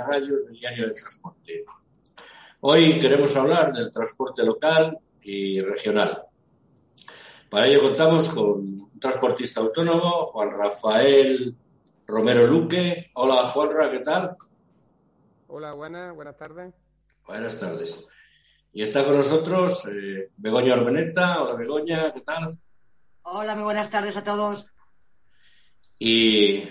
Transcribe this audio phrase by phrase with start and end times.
[0.00, 1.64] la radio del Diario de Transporte.
[2.60, 6.24] Hoy queremos hablar del transporte local y regional.
[7.50, 11.54] Para ello contamos con un transportista autónomo, Juan Rafael
[12.06, 13.10] Romero Luque.
[13.14, 14.36] Hola, Juanra, ¿qué tal?
[15.48, 16.74] Hola, buenas, buenas tardes.
[17.26, 18.02] Buenas tardes.
[18.72, 21.42] Y está con nosotros eh, Begoña Orbeneta.
[21.42, 22.56] Hola, Begoña, ¿qué tal?
[23.22, 24.66] Hola, muy buenas tardes a todos.
[25.98, 26.64] Y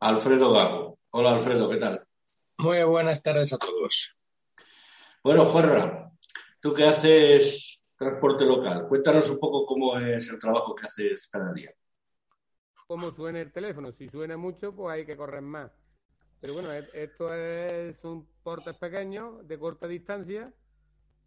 [0.00, 0.98] Alfredo Gago.
[1.10, 2.04] Hola, Alfredo, ¿qué tal?
[2.58, 4.12] Muy buenas tardes a todos.
[5.24, 6.12] Bueno, Juanra,
[6.60, 11.52] tú que haces transporte local, cuéntanos un poco cómo es el trabajo que haces cada
[11.52, 11.70] día.
[12.86, 13.92] ¿Cómo suena el teléfono?
[13.92, 15.70] Si suena mucho, pues hay que correr más.
[16.40, 20.52] Pero bueno, e-, esto es un porte pequeño, de corta distancia,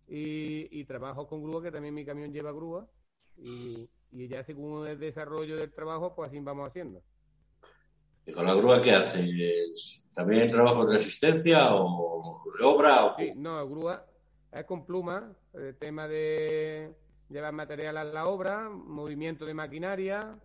[0.07, 2.88] y, trabajo con grúa, que también mi camión lleva grúa,
[3.38, 7.02] y, y ya según el desarrollo del trabajo, pues así vamos haciendo.
[8.26, 10.04] ¿Y con la grúa qué haces?
[10.14, 13.06] ¿También trabajos de asistencia o de obra?
[13.06, 13.16] O...
[13.18, 14.06] Sí, no, grúa
[14.52, 16.94] es con pluma, el tema de
[17.30, 20.40] llevar material a la obra, movimiento de maquinaria,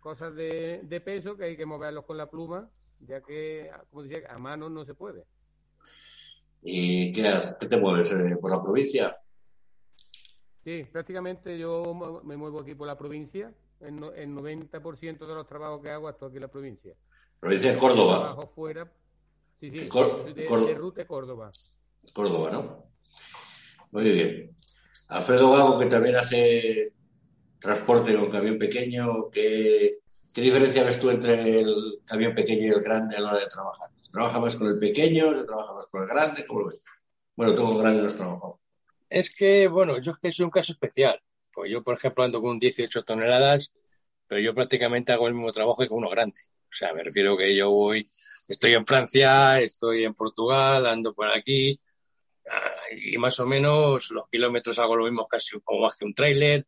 [0.00, 2.68] cosas de, peso que hay que moverlos con la pluma,
[3.00, 5.24] ya que, como decía, a mano no se puede.
[6.62, 7.56] ¿Y qué, haces?
[7.58, 9.16] qué te mueves eh, por la provincia?
[10.62, 13.52] Sí, prácticamente yo me muevo aquí por la provincia
[13.84, 16.94] el, 90% de los trabajos que hago estoy aquí en la provincia.
[17.40, 18.18] Provincia de Córdoba.
[18.18, 18.92] Trabajo fuera.
[19.60, 21.50] Sí, sí, de, de, Ruta Córdoba.
[22.12, 22.86] Córdoba, ¿no?
[23.92, 24.56] Muy bien.
[25.08, 26.92] Alfredo Gago, que también hace
[27.58, 29.98] transporte con camión pequeño, ¿qué,
[30.34, 33.46] ¿qué diferencia ves tú entre el camión pequeño y el grande a la hora de
[33.46, 33.90] trabajar?
[34.12, 35.38] ¿Trabaja más con el pequeño?
[35.38, 36.46] ¿Se trabaja más con el grande?
[36.46, 36.82] ¿Cómo lo ves?
[37.36, 38.60] Bueno, tú con el grande no has trabajado.
[39.08, 41.20] Es que, bueno, yo es que soy un caso especial.
[41.52, 43.72] Pues yo, por ejemplo, ando con 18 toneladas,
[44.26, 46.40] pero yo prácticamente hago el mismo trabajo que uno grande.
[46.70, 48.08] O sea, me refiero que yo voy,
[48.48, 51.78] estoy en Francia, estoy en Portugal, ando por aquí,
[52.50, 56.14] ah, y más o menos los kilómetros hago lo mismo casi como más que un
[56.14, 56.66] tráiler,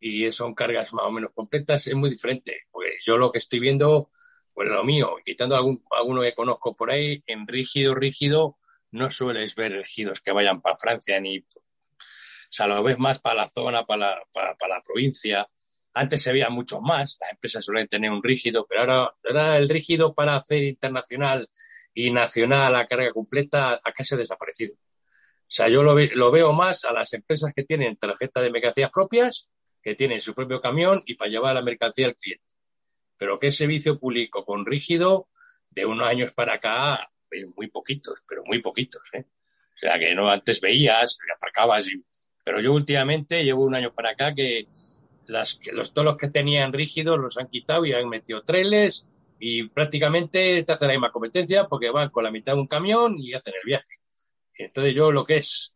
[0.00, 2.62] y son cargas más o menos completas, es muy diferente.
[2.70, 4.08] Pues yo lo que estoy viendo,
[4.54, 8.58] pues lo mío, quitando algún, alguno que conozco por ahí, en rígido, rígido,
[8.90, 11.44] no sueles ver rígidos que vayan para Francia ni
[12.52, 15.48] o sea, lo ves más para la zona, para, la provincia.
[15.94, 19.68] Antes se veía mucho más, las empresas suelen tener un rígido, pero ahora, ahora el
[19.68, 21.48] rígido para hacer internacional
[21.94, 24.74] y nacional a carga completa ha casi desaparecido.
[24.74, 29.50] O sea, yo lo, veo más a las empresas que tienen tarjeta de mercancías propias,
[29.82, 32.54] que tienen su propio camión y para llevar la mercancía al cliente.
[33.18, 35.28] Pero que servicio público con rígido,
[35.68, 37.06] de unos años para acá,
[37.54, 39.02] muy poquitos, pero muy poquitos.
[39.12, 39.26] ¿eh?
[39.26, 42.02] O sea, que no antes veías, aparcabas y
[42.44, 44.66] pero yo últimamente llevo un año para acá que,
[45.32, 49.08] las, los, todos los que tenían rígidos los han quitado y han metido treles
[49.40, 53.16] y prácticamente te hacen la misma competencia porque van con la mitad de un camión
[53.18, 53.98] y hacen el viaje.
[54.54, 55.74] Entonces yo lo que es,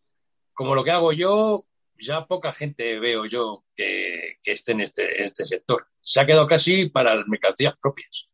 [0.53, 1.67] como lo que hago yo,
[1.99, 5.87] ya poca gente veo yo que, que esté en este, este sector.
[6.01, 8.29] Se ha quedado casi para las mercancías propias.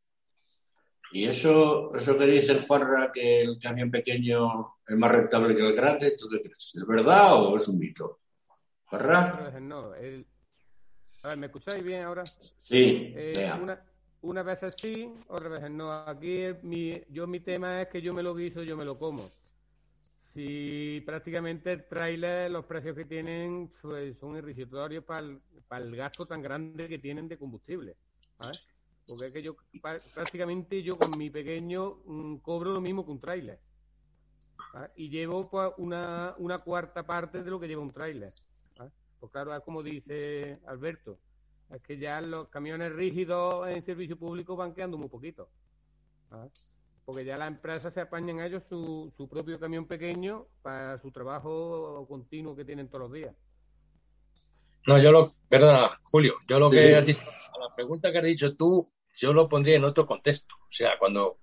[1.12, 5.60] Y eso, eso que dice el Juanra, que el camión pequeño es más rentable que
[5.60, 6.72] el grande, ¿tú qué crees?
[6.74, 8.20] ¿Es verdad o es un mito?
[9.60, 9.94] No,
[11.22, 12.24] A ver, ¿me escucháis bien ahora?
[12.58, 13.12] Sí.
[13.16, 13.80] Eh, una,
[14.22, 15.90] una vez sí, otras veces no.
[15.92, 19.30] Aquí mi, yo mi tema es que yo me lo guiso, yo me lo como.
[20.34, 25.94] Si prácticamente el trailer, los precios que tienen pues, son irrisorios para el, para el
[25.94, 27.96] gasto tan grande que tienen de combustible.
[29.06, 29.56] Porque es que yo
[30.14, 33.60] prácticamente yo con mi pequeño mm, cobro lo mismo que un trailer.
[34.96, 38.34] Y llevo pues, una, una cuarta parte de lo que lleva un trailer.
[39.22, 41.16] Pues claro, es como dice Alberto,
[41.70, 45.46] es que ya los camiones rígidos en servicio público van quedando muy poquitos.
[47.04, 51.12] Porque ya las empresas se apañan a ellos su, su propio camión pequeño para su
[51.12, 53.32] trabajo continuo que tienen todos los días.
[54.88, 58.24] No, yo lo, perdona, Julio, yo lo que has dicho, a la pregunta que has
[58.24, 60.56] dicho tú, yo lo pondría en otro contexto.
[60.62, 61.38] O sea, cuando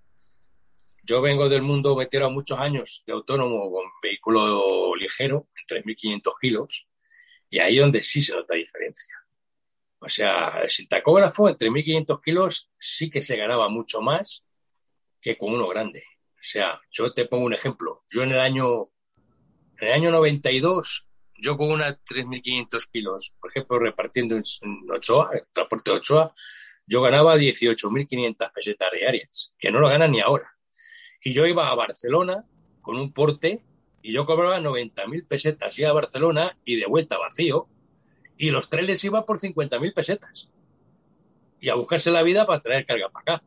[1.03, 6.89] yo vengo del mundo, me a muchos años de autónomo con vehículo ligero, 3.500 kilos,
[7.49, 9.15] y ahí donde sí se nota diferencia.
[9.99, 14.47] O sea, el tacógrafo entre 1.500 kilos sí que se ganaba mucho más
[15.21, 16.03] que con uno grande.
[16.35, 18.05] O sea, yo te pongo un ejemplo.
[18.09, 18.83] Yo en el año,
[19.79, 21.09] en el año 92,
[21.41, 24.43] yo con una 3.500 kilos, por ejemplo, repartiendo en
[24.89, 26.33] Ochoa, el transporte de Ochoa,
[26.85, 30.49] yo ganaba 18.500 pesetas diarias, que no lo ganan ni ahora.
[31.21, 32.45] Y yo iba a Barcelona
[32.81, 33.63] con un porte
[34.01, 37.67] y yo cobraba 90.000 pesetas, iba a Barcelona y de vuelta vacío,
[38.37, 40.51] y los trenes iban por 50.000 pesetas.
[41.59, 43.45] Y a buscarse la vida para traer carga para acá.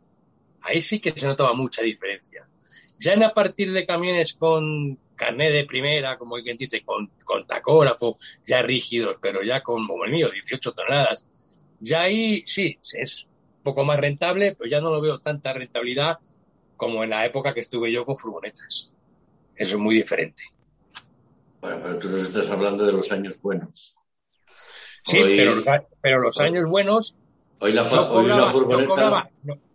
[0.61, 2.47] Ahí sí que se notaba mucha diferencia.
[2.99, 7.47] Ya en a partir de camiones con carné de primera, como quien dice, con, con
[7.47, 8.17] tacógrafo,
[8.47, 11.27] ya rígidos, pero ya con, como el mío, 18 toneladas,
[11.81, 16.19] ya ahí sí, es un poco más rentable, pero ya no lo veo tanta rentabilidad
[16.77, 18.93] como en la época que estuve yo con furgonetas.
[19.57, 20.43] Eso es muy diferente.
[21.61, 23.97] Bueno, pero tú nos estás hablando de los años buenos.
[25.05, 25.67] Sí, pero, los,
[26.01, 27.17] pero, los, años buenos.
[27.61, 28.83] Hoy la, hoy una furgoneta.
[28.83, 29.31] Yo cobraba,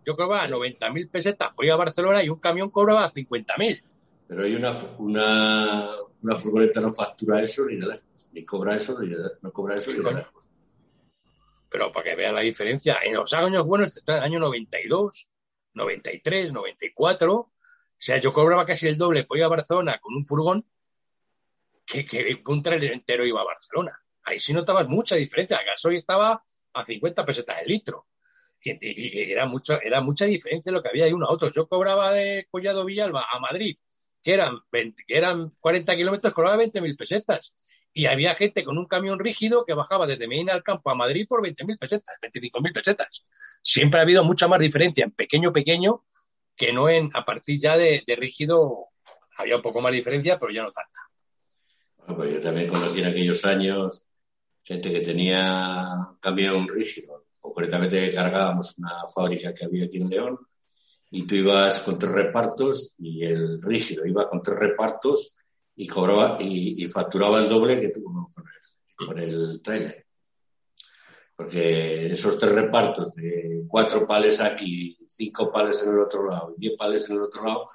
[0.06, 3.84] yo cobraba 90.000 pesetas por ir a Barcelona y un camión cobraba 50.000.
[4.28, 5.90] Pero hay una, una,
[6.22, 8.28] una, furgoneta no factura eso ni de lejos.
[8.34, 9.10] Ni cobra eso, ni
[9.42, 10.48] no cobra eso ni de lejos.
[11.70, 15.30] Pero para que vean la diferencia, en los años buenos, está en el año 92,
[15.74, 17.52] 93, 94.
[17.98, 20.66] O sea, yo cobraba casi el doble por ir a Barcelona con un furgón
[21.86, 24.00] que, que un trailer entero iba a Barcelona.
[24.24, 25.64] Ahí sí notabas mucha diferencia.
[25.66, 28.08] Gasoil estaba a 50 pesetas el litro.
[28.62, 31.50] Y, era, mucho, era mucha diferencia lo que había de uno a otro.
[31.50, 33.78] Yo cobraba de Collado Villalba a Madrid,
[34.22, 37.56] que eran, 20, que eran 40 kilómetros, cobraba 20.000 pesetas.
[37.94, 41.26] Y había gente con un camión rígido que bajaba desde Medina al campo a Madrid
[41.28, 43.24] por 20.000 pesetas, 25.000 pesetas.
[43.64, 46.04] Siempre ha habido mucha más diferencia en pequeño, pequeño,
[46.58, 48.88] que no en a partir ya de, de rígido.
[49.38, 51.00] Había un poco más diferencia, pero ya no tanta.
[52.16, 54.04] Pues yo también conocí en aquellos años
[54.64, 55.88] gente que tenía
[56.20, 57.26] camión rígido.
[57.40, 60.40] Concretamente cargábamos una fábrica que había aquí en León
[61.12, 65.36] y tú ibas con tres repartos y el rígido iba con tres repartos
[65.76, 68.04] y cobraba y, facturaba el doble que tú
[68.96, 70.07] con el, el trailer.
[71.38, 76.62] Porque esos tres repartos de cuatro pales aquí, cinco pales en el otro lado y
[76.62, 77.68] diez pales en el otro lado,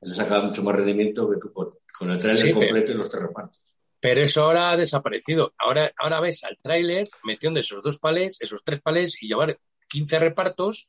[0.00, 3.64] le sacaba mucho más rendimiento que tú con, el trailer completo y los tres repartos.
[3.98, 5.52] Pero eso ahora ha desaparecido.
[5.58, 9.58] Ahora, ahora ves al tráiler metiendo esos dos palés, esos tres palés y llevar
[9.88, 10.88] 15 repartos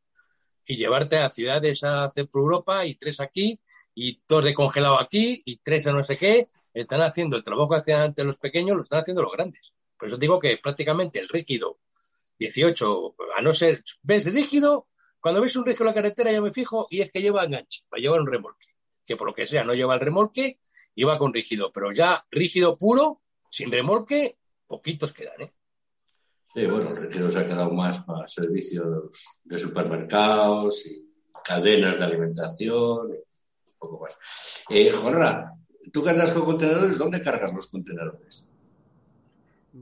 [0.64, 3.60] y llevarte a ciudades a hacer por Europa y tres aquí
[3.96, 6.48] y dos de congelado aquí y tres a no sé qué.
[6.72, 9.74] Están haciendo el trabajo que hacían antes los pequeños, lo están haciendo los grandes.
[9.98, 11.80] Por eso digo que prácticamente el rígido
[12.42, 14.88] 18, a no ser, ves rígido,
[15.20, 17.84] cuando ves un rígido en la carretera yo me fijo y es que lleva enganche,
[17.88, 18.68] para llevar un remolque.
[19.06, 20.60] Que por lo que sea no lleva el remolque
[20.96, 25.54] iba con rígido, pero ya rígido puro, sin remolque, poquitos quedan, ¿eh?
[26.54, 29.12] Sí, bueno, el rígido se ha quedado más para servicios
[29.44, 31.10] de supermercados y
[31.46, 34.18] cadenas de alimentación, y un poco más.
[34.68, 35.52] Eh, Juanra,
[35.94, 38.51] tú andas con contenedores, ¿dónde cargas los contenedores?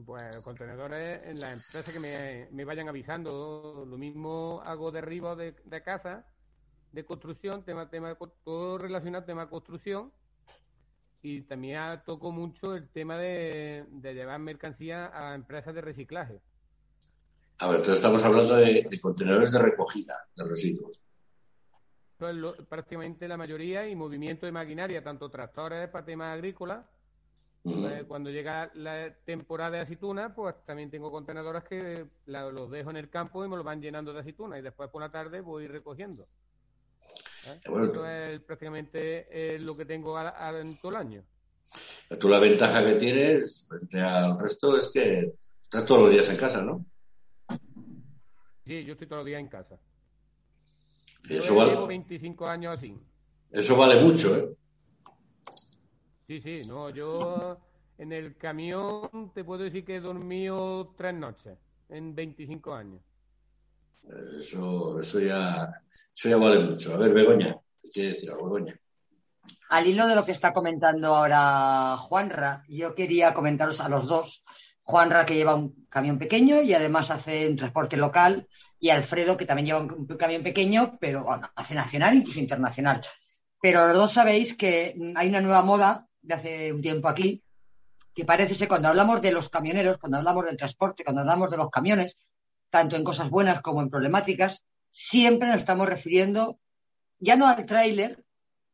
[0.06, 3.84] Pues contenedores en las empresas que me, vayan avisando.
[3.88, 6.26] Lo mismo hago derribo de, de casa,
[6.92, 10.12] de construcción, tema, tema, todo relacionado tema construcción
[11.22, 16.40] y también tocó mucho el tema de, llevar mercancía a empresas de reciclaje.
[17.58, 21.02] A ver, entonces estamos hablando de, contenedores de recogida de residuos.
[22.16, 22.34] Pues
[22.68, 26.84] prácticamente la mayoría y movimiento de maquinaria, tanto tractores para temas agrícolas.
[28.08, 33.10] Cuando llega la temporada de aceituna, pues también tengo contenedores que los dejo en el
[33.10, 36.26] campo y me los van llenando de aceituna y después por la tarde voy recogiendo.
[37.46, 37.60] ¿Eh?
[37.62, 41.24] Esto es prácticamente lo que tengo en todo el año.
[42.18, 45.32] Tú la ventaja que tienes frente al resto es que
[45.64, 46.84] estás todos los días en casa, ¿no?
[48.64, 49.78] Sí, yo estoy todos los días en casa.
[51.28, 51.72] eso vale...
[51.72, 52.96] Llevo 25 años así.
[53.50, 54.56] Eso vale mucho, ¿eh?
[56.30, 57.58] Sí, sí, no, yo
[57.98, 61.58] en el camión te puedo decir que he dormido tres noches
[61.88, 63.00] en 25 años.
[64.38, 65.68] Eso, eso, ya,
[66.14, 66.94] eso ya vale mucho.
[66.94, 68.78] A ver, Begoña, ¿qué quiere decir algo, Begoña?
[69.70, 74.44] Al hilo de lo que está comentando ahora Juanra, yo quería comentaros a los dos.
[74.84, 78.46] Juanra, que lleva un camión pequeño y además hace un transporte local,
[78.78, 83.02] y Alfredo, que también lleva un camión pequeño, pero hace nacional, incluso internacional.
[83.60, 87.42] Pero los dos sabéis que hay una nueva moda de hace un tiempo aquí,
[88.14, 91.56] que parece ser cuando hablamos de los camioneros, cuando hablamos del transporte, cuando hablamos de
[91.56, 92.16] los camiones,
[92.70, 96.58] tanto en cosas buenas como en problemáticas, siempre nos estamos refiriendo
[97.18, 98.24] ya no al tráiler,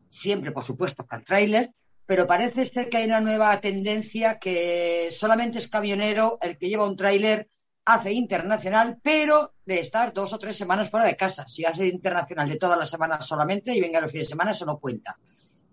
[0.09, 1.71] siempre por supuesto al tráiler,
[2.07, 6.87] pero parece ser que hay una nueva tendencia que solamente es camionero el que lleva
[6.87, 7.49] un tráiler
[7.85, 11.47] hace internacional, pero de estar dos o tres semanas fuera de casa.
[11.49, 14.67] Si hace internacional de todas las semanas solamente y venga los fines de semana, eso
[14.67, 15.17] no cuenta.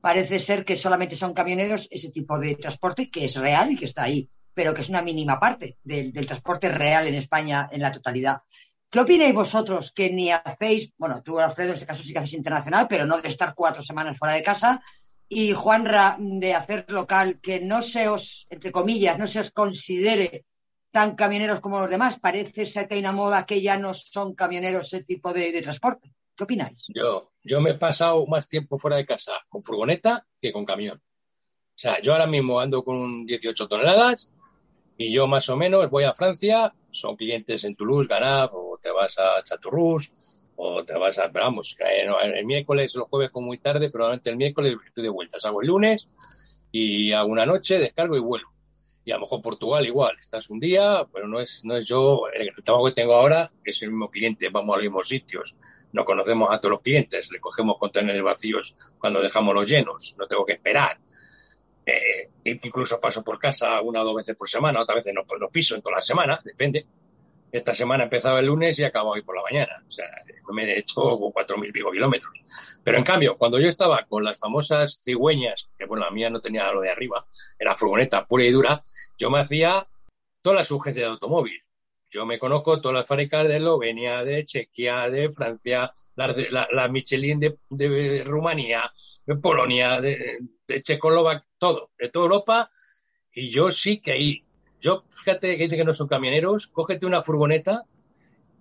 [0.08, 3.86] Parece ser que solamente son camioneros ese tipo de transporte que es real y que
[3.86, 7.92] está ahí pero que es una mínima parte del, transporte real en España en la
[7.92, 8.42] totalidad.
[8.90, 12.34] ¿Qué opináis vosotros que ni hacéis, bueno, tú, Alfredo, en este caso sí que haces
[12.34, 14.82] internacional, pero no de estar cuatro semanas fuera de casa,
[15.28, 20.46] y Juanra, de hacer local, que no se os, entre comillas, no se os considere
[20.92, 22.20] tan camioneros como los demás?
[22.20, 26.12] Parece ser que hay una moda que ya no son camioneros ese tipo de, transporte.
[26.36, 26.86] ¿Qué opináis?
[26.88, 30.98] Yo, yo me he pasado más tiempo fuera de casa con furgoneta que con camión.
[31.76, 34.34] O sea, yo ahora mismo ando con 18 toneladas
[34.98, 38.92] y yo más o menos voy a Francia, son clientes en Toulouse, Ganab, o te
[38.92, 43.58] vas a Chaturrus, o te vas a, pero vamos, el miércoles el jueves como muy
[43.58, 46.08] tarde, probablemente el miércoles estoy de vuelta, hago el lunes
[46.72, 48.52] y hago una noche, descargo y vuelvo.
[49.06, 52.22] Y a lo mejor Portugal igual, estás un día, pero no es, no es yo,
[52.34, 55.58] el trabajo que tengo ahora es el mismo cliente, vamos a los mismos sitios,
[55.94, 60.28] no conocemos a todos los clientes, le cogemos contenedores vacíos cuando dejamos los llenos, no
[60.28, 61.00] tengo que esperar.
[61.86, 65.40] Eh, incluso paso por casa una o dos veces por semana, otras veces no, pues
[65.40, 66.86] lo piso en toda la semana, depende.
[67.52, 69.84] Esta semana empezaba el lunes y acabo hoy por la mañana.
[69.88, 70.08] O sea,
[70.52, 72.34] me he hecho cuatro mil pico kilómetros.
[72.84, 76.42] Pero en cambio, cuando yo estaba con las famosas cigüeñas, que bueno, la mía no
[76.42, 77.28] tenía lo de arriba,
[77.60, 78.82] era furgoneta pura y dura,
[79.20, 79.88] yo me hacía
[80.42, 81.62] todas las urgencias de automóvil.
[82.14, 86.88] Yo me conozco todas las fábricas de Eslovenia, de Chequia, de Francia, las de, la,
[86.88, 88.84] Michelin de, de, Rumanía,
[89.26, 92.70] de Polonia, de, de Checoslovaquia, todo, de toda Europa.
[93.34, 94.44] Y yo sí que ahí
[94.84, 97.86] yo, fíjate que dice que no son camioneros, cógete una furgoneta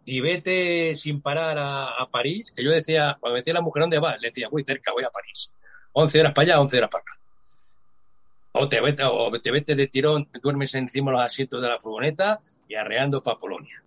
[0.04, 3.98] y vete sin parar a, París, que yo decía, cuando me decía la mujer, ¿dónde
[3.98, 4.20] vas?
[4.20, 5.52] Le decía, voy cerca, voy a París.
[5.92, 7.21] 11 horas para allá, 11 horas para acá.
[8.52, 12.40] O te vete, o te vete de tirón, duermes encima los asientos de la furgoneta
[12.68, 13.82] y arreando para Polonia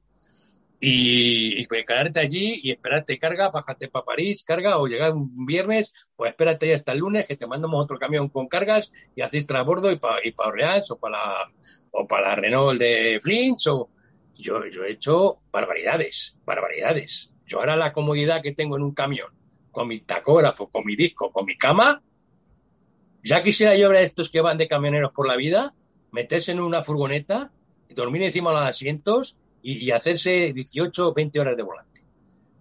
[0.79, 6.07] y, y quedarte allí y esperarte carga, bájate para París, carga o llegar un viernes,
[6.15, 9.91] pues espérate hasta el lunes que te mandamos otro camión con cargas y hacéis transbordo
[9.91, 11.51] y para y pa Orleans o para la,
[11.91, 13.89] o para la Renault de Flint o
[14.37, 17.31] yo, yo he hecho barbaridades, barbaridades.
[17.47, 19.29] Yo ahora la comodidad que tengo en un camión,
[19.71, 22.01] con mi tacógrafo, con mi disco, con mi cama,
[23.25, 25.73] ya quisiera yo ver a estos que van de camioneros por la vida,
[26.11, 27.51] meterse en una furgoneta,
[27.89, 32.01] dormir encima de los asientos y, hacerse 18 o 20 horas de volante.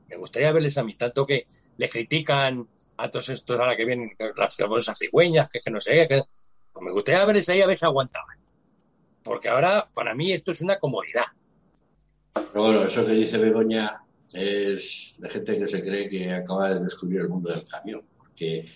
[0.08, 2.66] Me gustaría verles a mí, tanto que le critican
[2.96, 6.22] a todos estos ahora que vienen las famosas cigüeñas, que, que no sé, que,
[6.72, 8.38] pues me gustaría verles ahí a ver si aguantaban.
[9.22, 11.26] Porque ahora, para mí, esto es una comodidad.
[12.54, 14.00] Bueno, eso que dice Begoña
[14.32, 18.02] es de gente que se cree que acaba de descubrir el mundo del camión.
[18.16, 18.66] Porque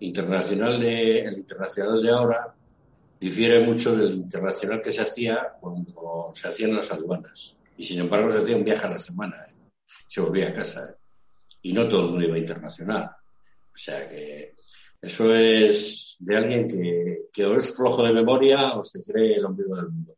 [0.00, 2.54] internacional de, el internacional de ahora
[3.18, 8.30] difiere mucho del internacional que se hacía cuando se hacían las aduanas y sin embargo
[8.30, 9.70] se hacía un viaje a la semana, ¿eh?
[10.06, 10.90] se volvía a casa.
[10.90, 10.94] ¿eh?
[11.62, 13.10] Y no todo el mundo iba internacional.
[13.74, 14.54] O sea que
[15.00, 16.68] eso es de alguien
[17.32, 20.16] que, o es flojo de memoria o se cree el ombligo del mundo.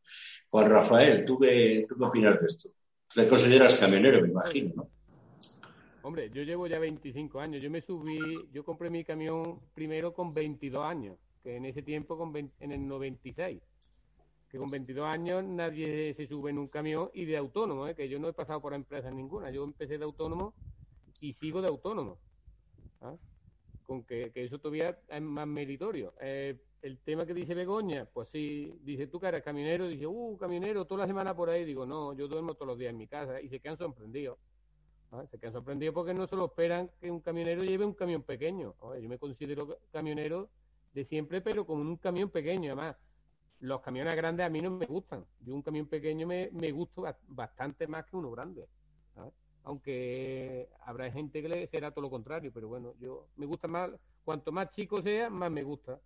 [0.50, 2.70] Juan Rafael, ¿tú qué, ¿tú qué opinas de esto?
[3.12, 4.90] Te consideras camionero, me imagino, ¿no?
[6.02, 7.62] Hombre, yo llevo ya 25 años.
[7.62, 8.18] Yo me subí,
[8.52, 12.86] yo compré mi camión primero con 22 años, que en ese tiempo con en el
[12.86, 13.60] 96
[14.48, 17.94] que con 22 años nadie se sube en un camión y de autónomo, ¿eh?
[17.94, 20.54] que yo no he pasado por empresa ninguna, yo empecé de autónomo
[21.20, 22.18] y sigo de autónomo.
[23.02, 23.14] ¿ah?
[23.86, 26.14] Con que, eso todavía es más meritorio.
[26.20, 30.36] Eh, el tema que dice Begoña, pues sí, dice tú que eres camionero, dice, uh,
[30.38, 33.06] camionero, toda la semana por ahí, digo, no, yo duermo todos los días en mi
[33.06, 34.38] casa y se quedan sorprendidos.
[35.30, 38.74] Se quedan sorprendidos porque no solo esperan que un camionero lleve un camión pequeño.
[39.00, 40.50] Yo me considero camionero
[40.92, 42.96] de siempre, pero con un camión pequeño, además
[43.60, 45.24] los camiones grandes a mí no me gustan.
[45.40, 48.68] Yo un camión pequeño me, me gusta bastante más que uno grande.
[49.64, 53.90] Aunque habrá gente que le será todo lo contrario, pero bueno, yo me gusta más,
[54.24, 55.98] cuanto más chico sea, más me gusta.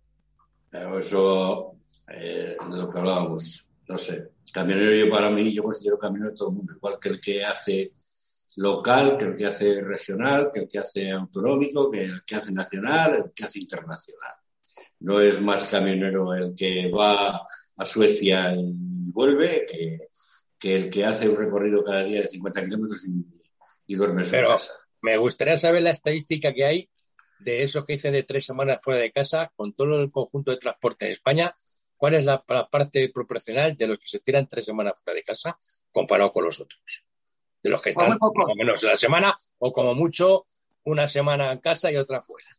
[0.69, 1.75] Pero eso,
[2.09, 4.31] eh, de lo que hablábamos, no sé.
[4.51, 7.91] Camionero yo para mí, yo considero camionero todo el mundo, igual que el que hace
[8.55, 12.51] local, que el que hace regional, que el que hace autonómico, que el que hace
[12.51, 14.33] nacional, el que hace internacional
[15.03, 17.45] no es más camionero el que va
[17.75, 23.05] a Suecia y vuelve que, el que hace un recorrido cada día de 50 kilómetros
[23.85, 24.71] y, duerme en su casa.
[25.01, 26.89] Me gustaría saber la estadística que hay
[27.39, 30.57] de esos que dicen de tres semanas fuera de casa con todo el conjunto de
[30.57, 31.53] transporte en España.
[31.97, 35.59] ¿Cuál es la, parte proporcional de los que se tiran tres semanas fuera de casa
[35.91, 37.05] comparado con los otros?
[37.63, 40.45] De los que están por lo menos la semana o como mucho
[40.83, 42.49] una semana en casa y otra fuera.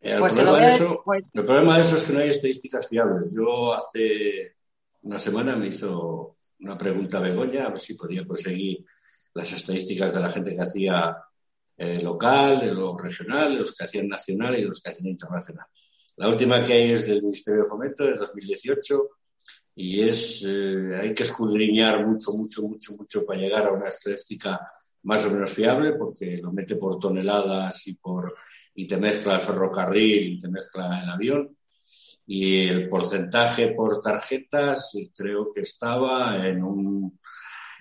[0.00, 2.86] El, pues problema de eso, pues el problema de eso es que no hay estadísticas
[2.86, 3.32] fiables.
[3.34, 4.54] Yo hace
[5.02, 8.84] una semana me hizo una pregunta a Begoña a ver si podía conseguir
[9.34, 11.16] las estadísticas de la gente que hacía
[11.76, 15.08] eh, local, de lo regional, de los que hacían nacional y de los que hacían
[15.08, 15.66] internacional.
[16.16, 19.08] La última que hay es del Ministerio de Fomento de 2018
[19.80, 24.60] y es eh, hay que escudriñar mucho, mucho, mucho, mucho para llegar a una estadística
[25.04, 28.34] más o menos fiable porque lo mete por toneladas y por
[28.74, 31.56] y te mezcla el ferrocarril y te mezcla el avión.
[32.26, 37.20] Y el porcentaje por tarjetas creo que estaba en un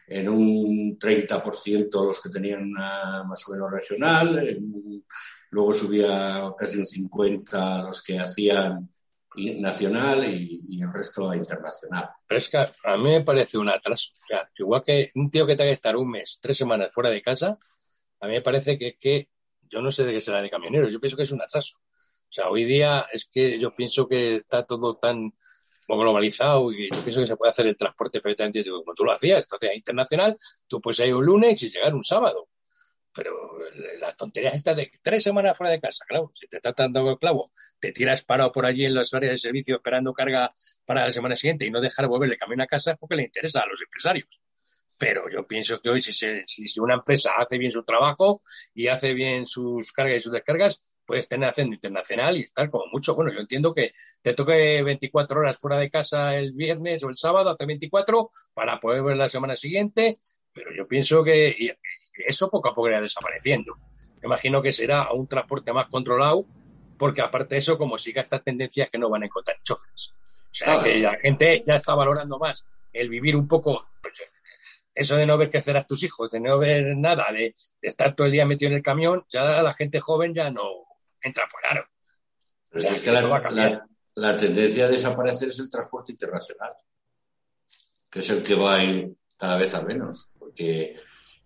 [0.08, 4.58] en un 30% los que tenían una más o menos regional,
[5.50, 8.88] luego subía casi un 50% los que hacían
[9.60, 12.10] nacional y, el resto internacional.
[12.27, 14.13] Pero es que a mí me parece un atraso.
[14.13, 17.10] O sea, igual que un tío que tenga que estar un mes, tres semanas fuera
[17.10, 17.58] de casa,
[18.20, 19.27] a mí me parece que es que
[19.70, 21.77] yo no sé de qué será de camioneros, yo pienso que es un atraso.
[21.79, 25.34] O sea, hoy día es que yo pienso que está todo tan
[25.88, 29.46] globalizado y yo pienso que se puede hacer el transporte perfectamente como tú lo hacías,
[29.46, 30.36] entonces internacional,
[30.67, 32.50] tú puedes ir un lunes y llegar un sábado.
[33.18, 33.58] Pero
[34.00, 37.18] las tonterías estas de tres semanas fuera de casa, claro, si te está dando el
[37.18, 40.52] clavo, te tiras parado por allí en las áreas de servicio esperando carga
[40.86, 43.62] para la semana siguiente y no dejar volverle camino a casa es porque le interesa
[43.62, 44.42] a los empresarios.
[45.00, 48.42] Pero yo pienso que hoy si, si una empresa hace bien su trabajo
[48.74, 52.86] y hace bien sus cargas y sus descargas, puedes tener haciendo internacional y estar como
[52.92, 53.16] mucho.
[53.16, 57.16] Bueno, yo entiendo que te toque 24 horas fuera de casa el viernes o el
[57.16, 60.20] sábado, hace 24 para poder ver la semana siguiente,
[60.54, 61.76] pero yo pienso que
[62.26, 63.78] eso poco a poco irá desapareciendo.
[64.24, 66.46] imagino que será un transporte más controlado,
[66.98, 70.14] porque aparte de eso, como siga estas tendencias que no van a encontrar choferes.
[70.52, 74.14] O sea, que la gente ya está valorando más el vivir un poco, pues,
[74.94, 78.26] eso de no ver crecer a tus hijos, de no ver nada, de, estar todo
[78.26, 80.64] el día metido en el camión, ya la gente joven ya no
[81.22, 81.88] entra por aro.
[82.72, 86.74] es que la, tendencia a desaparecer es el transporte internacional,
[88.10, 90.96] que es el que va a ir cada vez a menos, porque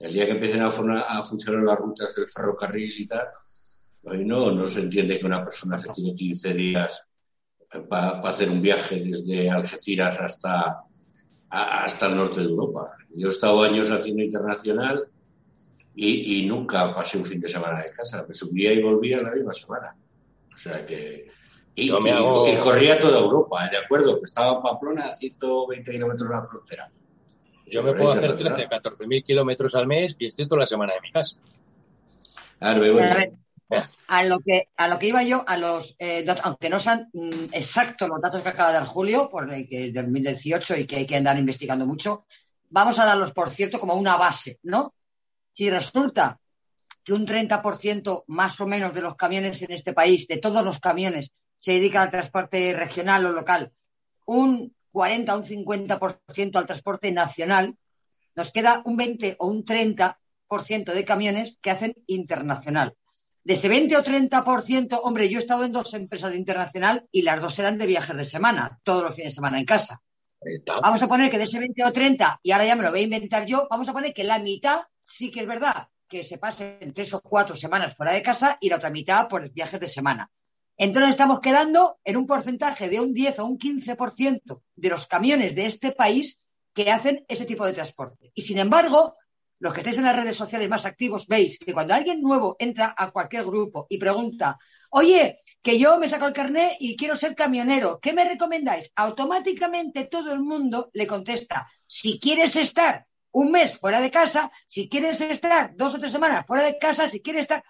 [0.02, 0.72] el día que empiecen a,
[1.24, 3.28] funcionar las rutas del ferrocarril y tal,
[4.04, 7.04] hoy no, no se entiende que una persona que tiene 15 días
[7.90, 10.86] para eh, hacer un viaje desde Algeciras hasta
[11.52, 12.96] hasta el norte de Europa.
[13.14, 15.08] Yo he estado años haciendo internacional
[15.94, 18.26] y, nunca pasé un fin de semana de casa.
[18.26, 19.96] Me subía y volvía la misma semana.
[20.54, 21.28] O sea que.
[21.76, 23.70] Y, corría toda Europa, ¿eh?
[23.72, 24.20] ¿de acuerdo?
[24.20, 26.92] Que estaba en Pamplona a 120 kilómetros de la frontera.
[27.66, 30.94] Yo me puedo hacer 13, 14 mil kilómetros al mes y estoy toda la semana
[30.94, 31.40] de mi casa.
[32.60, 32.84] Claro,
[34.08, 37.54] a lo que a lo que iba yo, a los eh, aunque no sean mm,
[37.54, 41.06] exactos los datos que acaba de dar Julio, por el que 2018 y que hay
[41.06, 42.26] que andar investigando mucho,
[42.70, 44.94] vamos a darlos por cierto como una base, ¿no?
[45.54, 46.40] Si resulta
[47.04, 50.80] que un 30% más o menos de los camiones en este país, de todos los
[50.80, 53.72] camiones, se dedican al transporte regional o local,
[54.26, 57.76] un 40 o un 50% al transporte nacional,
[58.36, 60.16] nos queda un 20 o un 30%
[60.94, 62.96] de camiones que hacen internacional
[63.44, 67.24] de ese 20 o 30%, hombre, yo he estado en dos empresas de internacional y
[67.24, 70.02] las dos eran de viajes de semana, todos los fines de semana en casa.
[70.82, 73.02] Vamos a poner que de ese 20 o 30, y ahora ya me lo voy
[73.02, 76.38] a inventar yo, vamos a poner que la mitad sí que es verdad que se
[76.38, 79.88] pasen tres o cuatro semanas fuera de casa y la otra mitad por viajes de
[79.88, 80.30] semana.
[80.78, 85.56] Entonces estamos quedando en un porcentaje de un 10 o un 15% de los camiones
[85.56, 86.40] de este país
[86.74, 88.32] que hacen ese tipo de transporte.
[88.34, 89.16] Y sin embargo,
[89.60, 92.96] los que estéis en las redes sociales más activos, veis que cuando alguien nuevo entra
[92.98, 94.58] a cualquier grupo y pregunta,
[94.90, 98.92] oye, que yo me saco el carnet y quiero ser camionero, ¿qué me recomendáis?
[98.96, 104.90] Automáticamente todo el mundo le contesta, si quieres estar un mes fuera de casa, si
[104.90, 107.64] quieres estar dos o tres semanas fuera de casa, si quieres estar...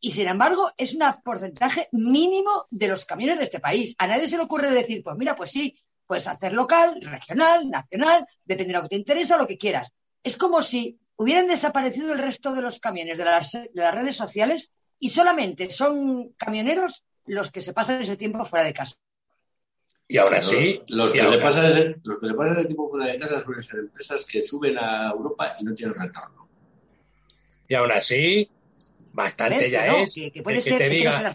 [0.00, 3.94] Y sin embargo, es un porcentaje mínimo de los camiones de este país.
[3.98, 8.26] A nadie se le ocurre decir, pues mira, pues sí, puedes hacer local, regional, nacional,
[8.44, 9.92] depende de lo que te interesa, lo que quieras.
[10.22, 13.52] Es como si hubieran desaparecido el resto de los camiones de las,
[13.94, 18.96] redes sociales y solamente son camioneros los que se pasan ese tiempo fuera de casa.
[20.08, 20.80] Y ahora sí.
[20.88, 23.62] Los, que, Se pasan ese, los que se pasan ese tiempo fuera de casa suelen
[23.62, 26.48] ser empresas que suben a Europa y no tienen retorno.
[27.68, 28.48] Y aún así,
[29.12, 30.14] bastante ya es.
[30.14, 31.32] Que, puede el que te digan,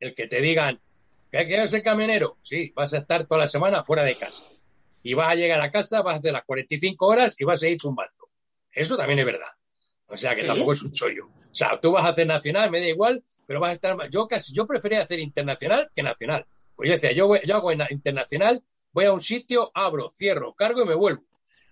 [0.00, 0.80] el que te digan
[1.30, 4.44] que quieres ser camionero, sí, vas a estar toda la semana fuera de casa.
[5.02, 7.68] Y vas a llegar a casa, vas a hacer las 45 horas y vas a
[7.68, 8.28] ir zumbando.
[8.72, 9.48] Eso también es verdad.
[10.06, 11.26] O sea, que tampoco es un chollo.
[11.26, 14.26] O sea, tú vas a hacer nacional, me da igual, pero vas a estar Yo
[14.26, 16.46] casi, yo prefería hacer internacional que nacional.
[16.74, 18.62] Pues yo decía, yo, voy, yo hago internacional,
[18.92, 21.22] voy a un sitio, abro, cierro, cargo y me vuelvo.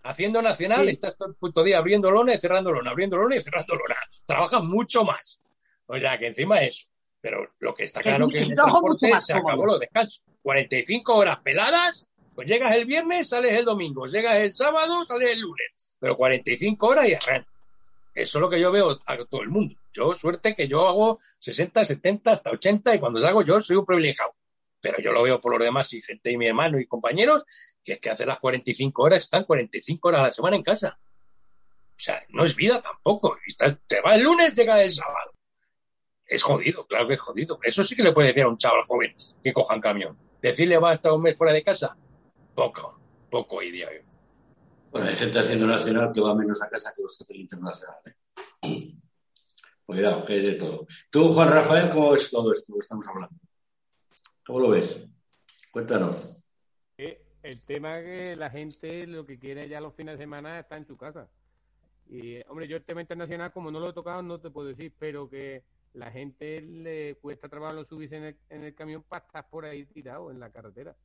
[0.05, 3.43] Haciendo nacional, estás todo el puto día abriendo lona y cerrando lona, abriendo lona y
[3.43, 3.97] cerrando lona.
[4.25, 5.41] Trabajas mucho más.
[5.87, 6.89] O sea, que encima es eso.
[7.21, 10.39] Pero lo que está claro que en el transporte se acabó los descansos.
[10.43, 14.07] 45 horas peladas, pues llegas el viernes, sales el domingo.
[14.07, 17.47] Llegas el sábado, sales el lunes pero 45 horas y arran.
[18.15, 19.77] Eso es lo que yo veo a todo el mundo.
[19.93, 23.87] Yo, suerte que yo hago 60, 70, hasta 80 y cuando salgo yo soy un
[23.87, 24.35] privilegiado.
[24.81, 27.45] Pero yo lo veo por los demás y gente y mi hermano y compañeros
[27.85, 30.99] que es que hace las 45 horas, están 45 horas a la semana en casa.
[31.01, 33.39] O sea, no es vida tampoco.
[33.87, 35.33] te va el lunes, llega el sábado.
[36.29, 37.59] Es jodido, claro que es jodido.
[37.63, 40.19] Eso sí que le puede decir a un chaval joven que coja un camión.
[40.43, 41.97] Decirle va a estar un mes fuera de casa,
[42.55, 43.89] poco, poco idea.
[44.91, 47.97] Bueno, hay gente haciendo nacional que va menos a casa que los que hacen internacional.
[48.05, 48.95] ¿eh?
[49.87, 50.87] Cuidado, que hay de todo.
[51.11, 53.35] Tú, Juan Rafael, ¿cómo ves todo esto que estamos hablando?
[54.47, 55.03] ¿Cómo lo ves?
[55.73, 56.37] Cuéntanos.
[56.99, 60.61] Eh, el tema es que la gente lo que quiere ya los fines de semana
[60.61, 61.29] está en su casa.
[62.11, 64.93] Y, hombre, yo el tema internacional, como no lo he tocado, no te puedo decir,
[64.99, 65.65] pero que
[65.99, 69.85] la gente le cuesta trabajo subirse en el, en el camión para estar por ahí
[69.87, 70.97] tirado en la carretera.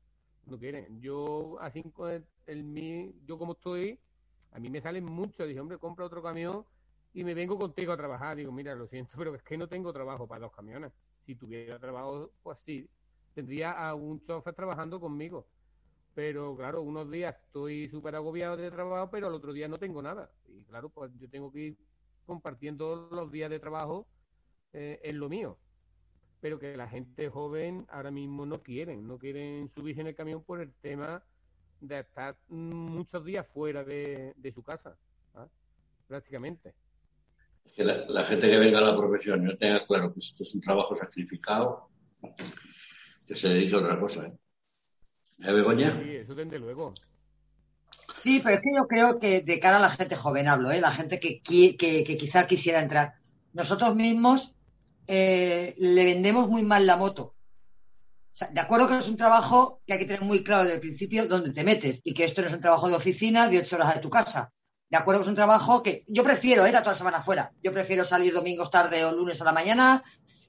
[0.46, 1.02] No quieren.
[1.02, 4.00] Yo, así con el, yo como estoy,
[4.52, 5.48] a mí me salen mucho.
[5.48, 6.66] Dije, hombre, compra otro camión
[7.12, 8.38] y me vengo contigo a trabajar.
[8.38, 10.92] Digo, mira, lo siento, pero es que no tengo trabajo para dos camiones.
[11.26, 12.88] Si tuviera trabajo, pues sí,
[13.34, 15.48] tendría a un chofer trabajando conmigo.
[16.14, 20.04] Pero claro, unos días estoy súper agobiado de trabajo, pero al otro día no tengo
[20.04, 20.30] nada.
[20.48, 21.78] Y claro, pues yo tengo que ir
[22.28, 24.08] compartiendo los días de trabajo
[24.74, 25.58] eh, en lo mío.
[26.42, 30.44] Pero que la gente joven ahora mismo no quieren, no quieren subirse en el camión
[30.44, 31.24] por el tema
[31.80, 34.98] de estar muchos días fuera de, su casa,
[35.36, 35.48] ¿ah?
[36.08, 36.74] prácticamente.
[37.76, 40.62] Que la, gente que venga a la profesión no tenga claro que esto es un
[40.62, 41.90] trabajo sacrificado,
[43.26, 44.28] que se dedica a otra cosa.
[44.28, 44.34] ¿eh?
[45.40, 46.02] ¿Eh, Begoña?
[46.02, 46.92] Sí, eso desde luego.
[48.18, 50.80] Sí, pero es que yo creo que de cara a la gente joven hablo, ¿eh?
[50.80, 53.14] la gente que, que, que quizá quisiera entrar.
[53.54, 54.56] Nosotros mismos
[55.08, 57.36] eh, le vendemos muy mal la moto.
[58.52, 61.28] de acuerdo que es un trabajo que hay que tener muy claro desde el principio
[61.28, 63.94] dónde te metes y que esto no es un trabajo de oficina de ocho horas
[63.94, 64.52] de tu casa.
[64.90, 67.52] De acuerdo que es un trabajo que yo prefiero ir a toda la semana fuera.
[67.64, 70.04] Yo prefiero salir domingos tarde o lunes a la mañana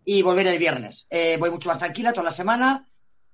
[0.05, 1.07] y volver el viernes.
[1.11, 2.87] Eh, voy mucho más tranquila toda la semana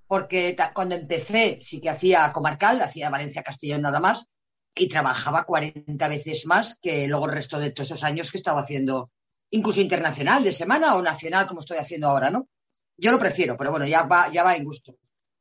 [0.07, 4.27] porque cuando empecé sí que hacía comarcal, hacía Valencia-Castellón nada más
[4.75, 8.61] y trabajaba 40 veces más que luego el resto de todos esos años que estaba
[8.61, 9.11] haciendo
[9.51, 12.49] incluso internacional de semana o nacional como estoy haciendo ahora, ¿no?
[12.97, 14.97] Yo lo prefiero, pero bueno, ya va, ya va en gusto.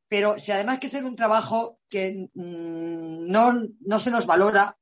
[0.08, 4.76] Pero si además que es un trabajo que mm, no, no se nos valora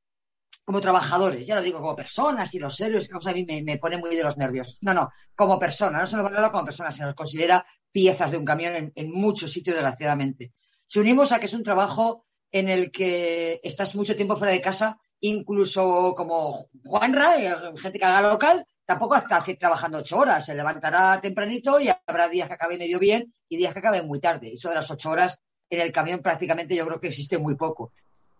[0.63, 3.97] como trabajadores, ya lo digo, como personas y los héroes, que a mí me, pone
[3.97, 4.77] muy de los nervios.
[4.81, 8.37] No, no, como persona, no se nos valora como persona, se nos considera piezas de
[8.37, 10.53] un camión en, en muchos sitios, desgraciadamente.
[10.87, 14.61] Si unimos a que es un trabajo en el que estás mucho tiempo fuera de
[14.61, 20.55] casa, incluso como Juanra, eh, gente que haga local, tampoco está trabajando ocho horas, se
[20.55, 24.53] levantará tempranito y habrá días que acabe medio bien y días que acaben muy tarde.
[24.53, 27.91] Eso de las ocho horas en el camión prácticamente yo creo que existe muy poco.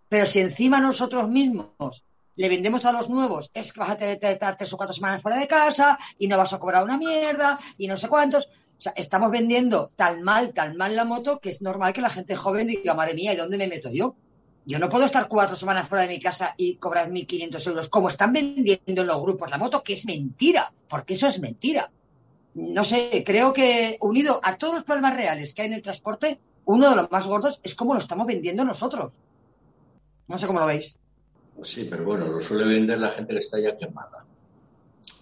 [0.08, 2.06] Pero si encima nosotros mismos
[2.38, 5.38] le vendemos a los nuevos, es que vas a estar tres o cuatro semanas fuera
[5.38, 8.46] de casa y no vas a cobrar una mierda y no sé cuántos.
[8.46, 12.10] O sea, estamos vendiendo tan mal, tan mal la moto que es normal que la
[12.10, 14.16] gente joven diga, madre mía, ¿y dónde me meto yo?
[14.68, 18.10] Yo no puedo estar cuatro semanas fuera de mi casa y cobrar 1.500 euros, como
[18.10, 21.90] están vendiendo en los grupos la moto, que es mentira, porque eso es mentira.
[22.54, 26.38] No sé, creo que unido a todos los problemas reales que hay en el transporte,
[26.66, 29.14] uno de los más gordos es cómo lo estamos vendiendo nosotros.
[30.28, 30.98] No sé cómo lo veis.
[31.64, 34.26] Sí, pero bueno, lo suele vender la gente que está ya quemada.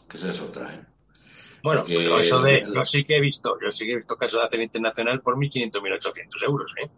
[0.10, 0.84] Que esa es otra, ¿eh?
[1.62, 4.42] Bueno, pero eso de, yo sí que he visto, yo sí que he visto casos
[4.42, 6.90] de hacer internacional por 1.500, 1.800 euros, ¿eh?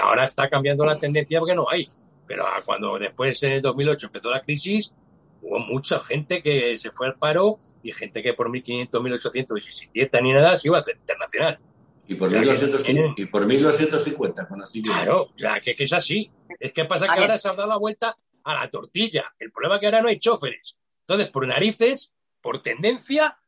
[0.00, 1.88] Ahora está cambiando la tendencia porque no hay.
[2.26, 4.94] Pero cuando después en 2008 empezó la crisis,
[5.40, 9.60] hubo mucha gente que se fue al paro y gente que por 1.500, 1.800 y
[9.60, 11.58] sin dieta ni nada se iba a hacer internacional.
[12.06, 14.48] Y por, 1250, y por 1250,
[14.82, 16.30] Claro, ya que, es así.
[16.58, 19.34] Es que pasa que ahora se ha dado la vuelta a la tortilla.
[19.38, 20.78] El problema es que ahora no hay choferes.
[21.06, 23.38] Entonces, por narices, por tendencia,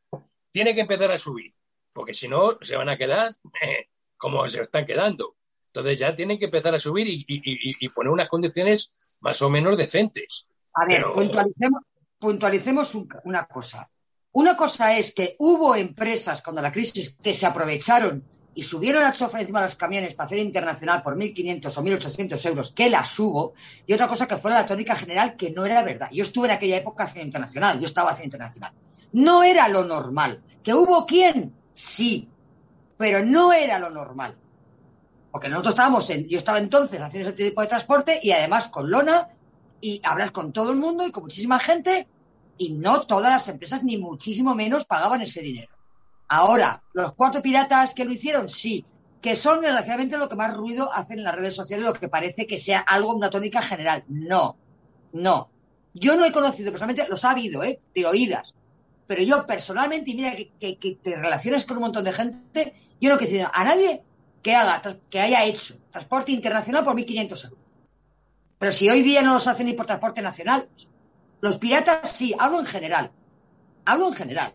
[0.51, 1.55] tiene que empezar a subir.
[1.91, 5.35] Porque si no, se van a quedar eh, como se están quedando.
[5.73, 10.45] Entonces ya tienen que empezar a subir y, poner unas condiciones más o menos decentes.
[10.73, 11.05] A ver,
[12.19, 13.89] puntualicemos, una cosa.
[14.33, 19.13] Una cosa es que hubo empresas cuando la crisis que se aprovecharon y subieron a
[19.13, 23.17] chofer encima de los camiones para hacer internacional por 1.500 o 1.800 euros, que las
[23.17, 23.53] hubo,
[23.87, 26.09] y otra cosa que fue la tónica general, que no era verdad.
[26.11, 28.73] Yo estuve en aquella época haciendo internacional, yo estaba haciendo internacional.
[29.13, 30.43] No era lo normal.
[30.63, 31.53] ¿Que hubo quién?
[31.73, 32.27] Sí,
[32.97, 34.35] pero no era lo normal.
[35.31, 38.91] Porque nosotros estábamos en, yo estaba entonces haciendo ese tipo de transporte y además con
[38.91, 39.29] lona
[39.79, 42.07] y hablar con todo el mundo y con muchísima gente
[42.57, 45.71] y no todas las empresas ni muchísimo menos pagaban ese dinero.
[46.27, 48.85] Ahora, los cuatro piratas que lo hicieron, sí,
[49.21, 52.47] que son desgraciadamente lo que más ruido hacen en las redes sociales, lo que parece
[52.47, 54.03] que sea algo, una tónica general.
[54.07, 54.55] No,
[55.13, 55.49] no.
[55.93, 57.79] Yo no he conocido personalmente, los ha habido, ¿eh?
[57.93, 58.55] De oídas.
[59.07, 63.09] Pero yo personalmente, y mira que, que, te relacionas con un montón de gente, yo
[63.09, 64.01] no he conocido a nadie
[64.41, 67.59] que haga, que haya hecho transporte internacional por 1.500 euros.
[68.57, 70.67] Pero si hoy día no los hacen ni por transporte nacional,
[71.41, 73.11] los piratas sí, hablo en general.
[73.85, 74.53] Hablo en general.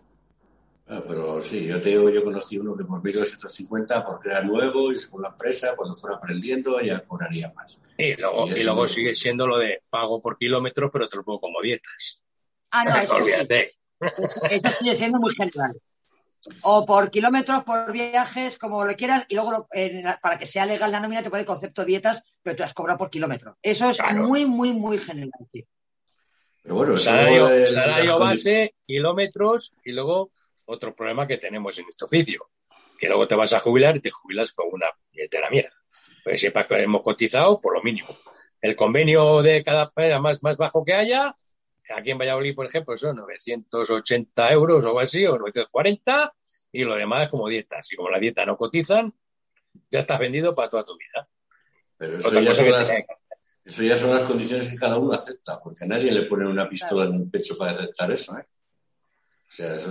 [0.88, 4.92] Ah, pero sí, yo te digo, yo conocí uno que por 1.250 porque era nuevo
[4.92, 7.80] y según la empresa, cuando fuera aprendiendo ya cobraría más.
[7.98, 11.40] Y luego, y, luego sigue siendo lo de pago por kilómetros, pero te lo pongo
[11.40, 12.22] como dietas.
[12.70, 13.74] Ah, no, eso, Olvídate.
[13.98, 14.22] eso
[14.78, 15.76] sigue siendo muy general.
[16.62, 19.68] O por kilómetros, por viajes, como lo quieras, y luego
[20.22, 22.74] para que sea legal la nómina te pone el concepto de dietas, pero te has
[22.74, 23.56] cobrado por kilómetro.
[23.62, 25.30] Eso es muy, muy, muy general.
[26.62, 30.30] Pero bueno, salario, salario base, kilómetros y luego
[30.64, 32.50] otro problema que tenemos en este oficio,
[32.98, 35.76] que luego te vas a jubilar y te jubilas con una billetera mierda.
[36.24, 38.08] Pues sepas que hemos cotizado por lo mínimo.
[38.60, 41.36] El convenio de cada más, más bajo que haya,
[41.94, 46.32] aquí en Valladolid, por ejemplo, son 980 euros o algo así, o 940,
[46.72, 47.92] y lo demás es como dietas.
[47.92, 49.12] Y como la dieta no cotizan,
[49.90, 51.28] ya estás vendido para toda tu vida.
[51.98, 52.90] Pero eso, ya son, las,
[53.64, 56.68] eso ya son las condiciones que cada uno acepta, porque a nadie le pone una
[56.68, 58.36] pistola en el pecho para aceptar eso.
[58.38, 58.44] ¿eh?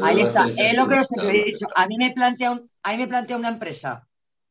[0.04, 1.68] Ahí está, es lo que os he dicho.
[1.76, 4.08] A mí me plantea, un, a mí me plantea una empresa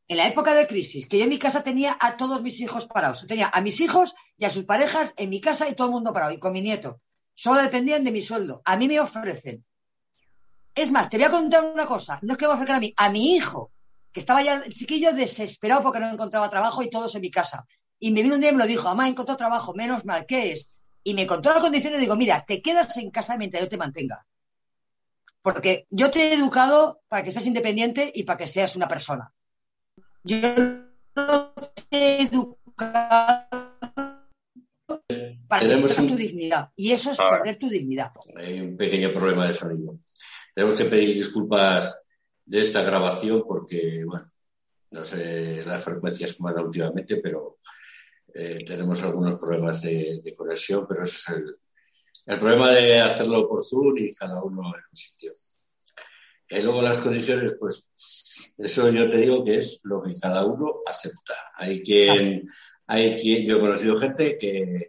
[0.08, 2.86] en la época de crisis, que yo en mi casa tenía a todos mis hijos
[2.86, 3.26] parados.
[3.26, 6.12] Tenía a mis hijos y a sus parejas en mi casa y todo el mundo
[6.12, 7.00] parado, y con mi nieto.
[7.34, 8.62] Solo dependían de mi sueldo.
[8.64, 9.64] A mí me ofrecen.
[10.74, 12.18] Es más, te voy a contar una cosa.
[12.22, 13.70] No es que me ofrezcan a mí, a mi hijo,
[14.12, 17.66] que estaba ya chiquillo desesperado porque no encontraba trabajo y todos en mi casa.
[17.98, 20.52] Y me vino un día y me lo dijo, mamá, encontrado trabajo, menos mal, ¿qué
[20.52, 20.68] es?
[21.02, 23.76] Y me contó las condiciones y digo, mira, te quedas en casa mientras yo te
[23.76, 24.24] mantenga.
[25.42, 29.32] Porque yo te he educado para que seas independiente y para que seas una persona.
[30.22, 30.38] Yo
[31.14, 31.52] no
[31.90, 33.73] te he educado
[35.54, 36.70] para Tenemos que tu dignidad.
[36.76, 38.10] Y eso es perder tu dignidad.
[38.36, 39.98] Hay un pequeño problema de sonido.
[40.54, 41.96] Tenemos que pedir disculpas
[42.44, 44.30] de esta grabación porque, bueno,
[44.90, 47.58] no sé las frecuencias como era últimamente, pero
[48.34, 51.56] eh, tenemos algunos problemas de, conexión, pero ese es el,
[52.26, 55.32] el problema de hacerlo por Zoom y cada uno en un sitio.
[56.48, 57.88] Y luego las condiciones, pues
[58.56, 61.34] eso yo te digo que es lo que cada uno acepta.
[61.56, 62.46] Hay quien,
[62.86, 64.88] hay quien, yo he conocido gente que,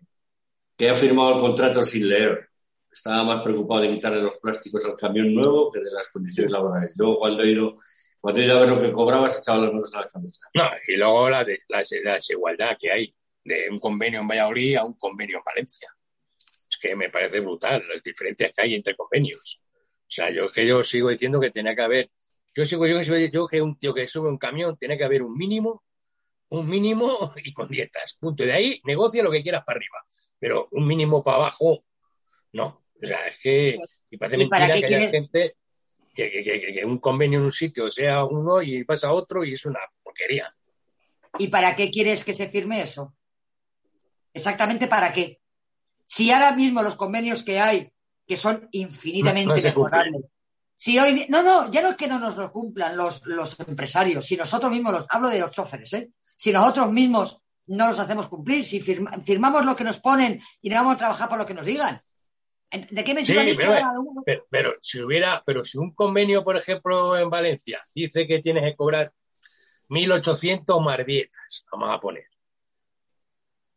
[0.77, 2.49] que ha firmado el contrato sin leer.
[2.91, 6.93] Estaba más preocupado de quitarle los plásticos al camión nuevo que de las condiciones laborales.
[6.97, 7.75] Luego cuando he ido,
[8.19, 10.41] cuando he ido a ver lo que cobraba, se echaba las manos a la cabeza.
[10.53, 11.83] No, y luego la, de, la
[12.13, 15.89] desigualdad que hay de un convenio en Valladolid a un convenio en Valencia
[16.85, 19.61] que me parece brutal las diferencias que hay entre convenios.
[20.01, 22.11] O sea, yo que yo sigo diciendo que tiene que haber,
[22.55, 25.35] yo sigo yo, yo que un tío que sube un camión tiene que haber un
[25.35, 25.83] mínimo,
[26.49, 28.17] un mínimo y con dietas.
[28.19, 28.43] Punto.
[28.43, 30.05] Y de ahí negocia lo que quieras para arriba.
[30.39, 31.83] Pero un mínimo para abajo,
[32.53, 32.83] no.
[33.01, 33.77] O sea, es que
[34.09, 35.57] y parece mentira que haya gente
[36.13, 39.65] que, que, un convenio en un sitio sea uno y pasa a otro y es
[39.65, 40.55] una porquería.
[41.37, 43.13] ¿Y para qué quieres que se firme eso?
[44.33, 45.41] Exactamente para qué.
[46.05, 47.91] Si ahora mismo los convenios que hay,
[48.25, 50.23] que son infinitamente mejorables,
[50.77, 54.25] si hoy, no, no, ya no es que no nos lo cumplan los, los empresarios,
[54.25, 56.11] si nosotros mismos, los, hablo de los choferes, ¿eh?
[56.35, 60.75] Si nosotros mismos no los hacemos cumplir, si firmamos lo que nos ponen y no
[60.75, 62.01] vamos a trabajar por lo que nos digan.
[62.71, 63.33] ¿De qué me sí,
[64.25, 68.63] pero, pero, si hubiera, pero si un convenio, por ejemplo, en Valencia dice que tienes
[68.63, 69.13] que cobrar
[69.87, 72.25] 1.800 más dietas, vamos a poner,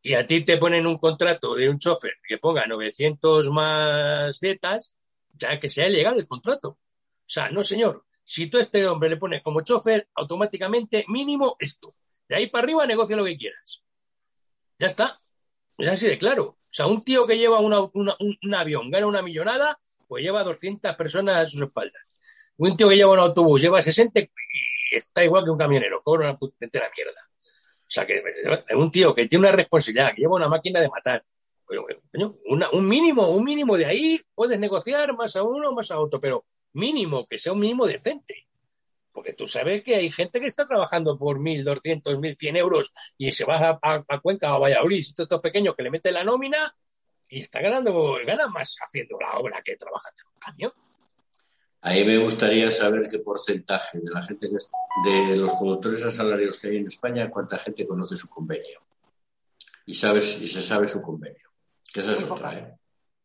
[0.03, 4.95] y a ti te ponen un contrato de un chofer que ponga 900 más dietas,
[5.35, 6.71] ya que sea ilegal el contrato.
[6.71, 6.79] O
[7.27, 8.05] sea, no, señor.
[8.25, 11.95] Si tú a este hombre le pones como chofer, automáticamente mínimo esto.
[12.29, 13.85] De ahí para arriba negocia lo que quieras.
[14.79, 15.21] Ya está.
[15.79, 16.45] Es así de claro.
[16.45, 21.37] O sea, un tío que lleva un avión, gana una millonada, pues lleva 200 personas
[21.37, 22.03] a sus espaldas.
[22.59, 24.31] Un tío que lleva un autobús, lleva 60 y
[24.91, 27.21] está igual que un camionero, cobra una entera mierda.
[27.89, 28.23] O sea, que
[28.69, 31.25] es un tío que tiene una responsabilidad, que lleva una máquina de matar.
[31.67, 31.87] Pero,
[32.73, 36.45] un mínimo, un mínimo de ahí puedes negociar más a uno, más a otro, pero
[36.73, 38.48] mínimo, que sea un mínimo decente.
[39.19, 43.45] Porque tú sabes que hay gente que está trabajando por 1.200, 1.100 euros y se
[43.45, 46.73] va a, Cuenca o a Valladolid, estos pequeños que le meten la nómina
[47.29, 50.73] y está ganando, gana más haciendo la obra que trabajando en un camión.
[51.81, 56.69] Ahí me gustaría saber qué porcentaje de la gente de los productores a salarios que
[56.69, 58.87] hay en España, cuánta gente conoce su convenio.
[59.85, 61.51] Y sabes, y se sabe su convenio.
[61.93, 62.79] Que esa es otra, ¿eh?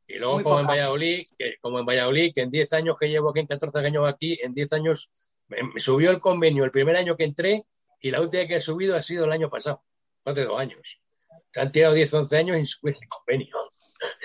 [0.07, 3.29] Y luego como en Valladolid, que, como en Valladolid, que en 10 años que llevo
[3.29, 5.11] aquí, en 14 años aquí, en 10 años
[5.47, 7.65] me, subió el convenio el primer año que entré
[8.01, 9.83] y la última que he subido ha sido el año pasado,
[10.25, 11.01] hace dos años.
[11.51, 13.71] Se han tirado 10, 11 años y subir el convenio.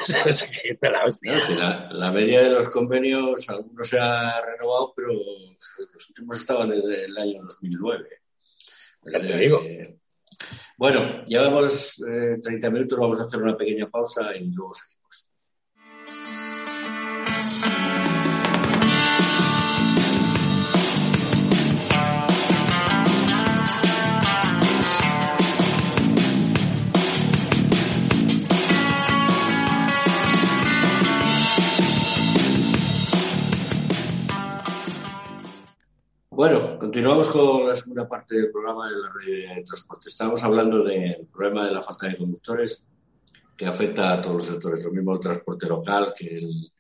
[1.91, 7.17] la, media de los convenios, algunos se ha renovado, pero los últimos estaban en el
[7.17, 8.09] año 2009.
[9.39, 9.63] digo.
[10.77, 14.98] bueno, llevamos 30 eh, minutos, vamos a hacer una pequeña pausa y luego seguimos.
[36.39, 40.09] Bueno, continuamos con la segunda parte del programa de la red de transporte.
[40.09, 42.87] Estábamos hablando del problema de la falta de conductores
[43.57, 46.71] que afecta a todos los sectores, lo mismo el transporte local que el,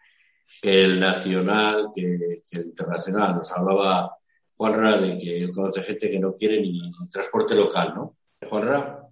[0.62, 2.04] el nacional, que,
[2.52, 3.34] el internacional.
[3.34, 4.16] Nos hablaba
[4.56, 8.16] Juanra de que él conoce gente que no quiere ni, transporte local, ¿no?
[8.48, 9.08] Juanra.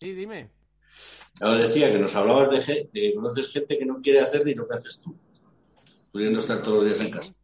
[0.00, 0.48] Sí, dime.
[1.40, 4.64] Yo decía que nos hablabas de, que conoces gente que no quiere hacer ni lo
[4.64, 5.18] que haces tú,
[6.12, 7.34] pudiendo estar todos los días en casa.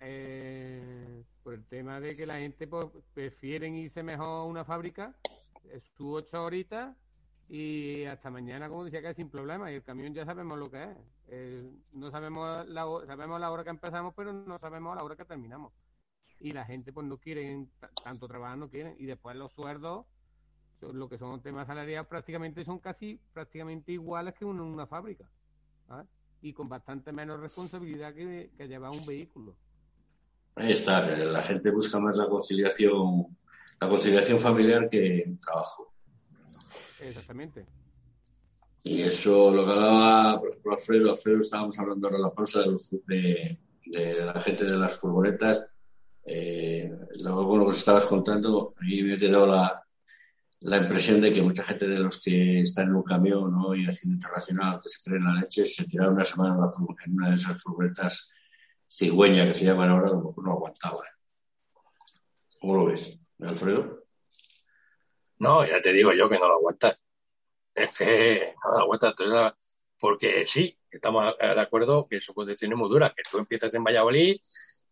[0.00, 0.35] Eh,
[1.46, 5.14] por el tema de que la gente pues, prefieren irse mejor a una fábrica,
[5.96, 6.96] su ocho horitas
[7.48, 9.70] y hasta mañana, como decía, que es sin problema.
[9.70, 10.96] Y el camión ya sabemos lo que es.
[11.28, 15.24] Eh, no sabemos la, sabemos la hora que empezamos, pero no sabemos la hora que
[15.24, 15.72] terminamos.
[16.40, 17.68] Y la gente, pues, no quiere
[18.02, 18.96] tanto trabajar, no quieren.
[18.98, 20.04] Y después los sueldos,
[20.80, 25.30] lo que son temas salariales, prácticamente son casi prácticamente iguales que en una, fábrica.
[26.42, 29.56] Y con bastante menos responsabilidad que, que llevar un vehículo.
[30.56, 33.26] Ahí está, la gente busca más la conciliación,
[33.78, 35.92] la conciliación familiar que el trabajo.
[37.00, 37.66] Exactamente.
[38.82, 42.60] Y eso lo que hablaba, por ejemplo, Alfredo, Alfredo estábamos hablando ahora en la pausa
[43.06, 43.58] de,
[44.24, 45.66] la gente de las furgonetas.
[46.24, 46.90] Eh,
[47.20, 49.84] lo bueno que estabas contando, a mí me ha quedado la,
[50.60, 53.74] la impresión de que mucha gente de los que están en un camión ¿no?
[53.74, 56.56] y haciendo internacional, que se creen la leche, se tiraron una semana
[57.04, 58.30] en, una de esas furgonetas
[58.96, 61.04] cigüeña que se llaman ahora, a lo mejor no aguantaba.
[62.60, 64.04] ¿Cómo lo ves, Alfredo?
[65.38, 66.98] No, ya te digo yo que no lo aguantas.
[67.74, 69.14] Es que no lo aguantas.
[69.98, 73.84] Porque sí, estamos de acuerdo que su condición es muy dura, que tú empiezas en
[73.84, 74.40] Valladolid,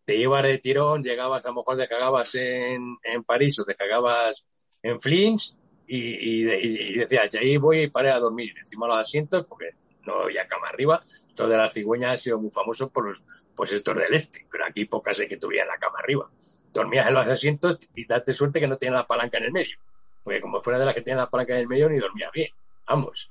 [0.04, 3.74] te ibas de tirón, llegabas a lo mejor te cagabas en, en París o te
[3.74, 4.46] cagabas
[4.82, 9.46] en Flins y, y, decías, y ahí voy y paré a dormir encima los asientos
[9.46, 9.70] porque
[10.06, 11.02] no había cama arriba.
[11.28, 13.22] Esto de las cigüeñas ha sido muy famoso por los
[13.56, 16.30] pues estos del este, pero aquí pocas hay que tuvieran la cama arriba.
[16.72, 19.78] Dormías en los asientos y date suerte que no tiene la palanca en el medio
[20.24, 22.50] porque como fuera de las que tienen la placa en el medio ni dormía bien,
[22.88, 23.30] vamos.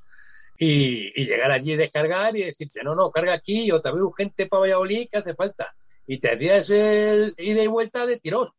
[0.57, 5.09] Y, llegar allí, descargar y decirte, no, no, carga aquí, otra vez urgente para Valladolid,
[5.11, 5.75] que hace falta.
[6.05, 8.49] Y te hacías el ida y vuelta de tirón.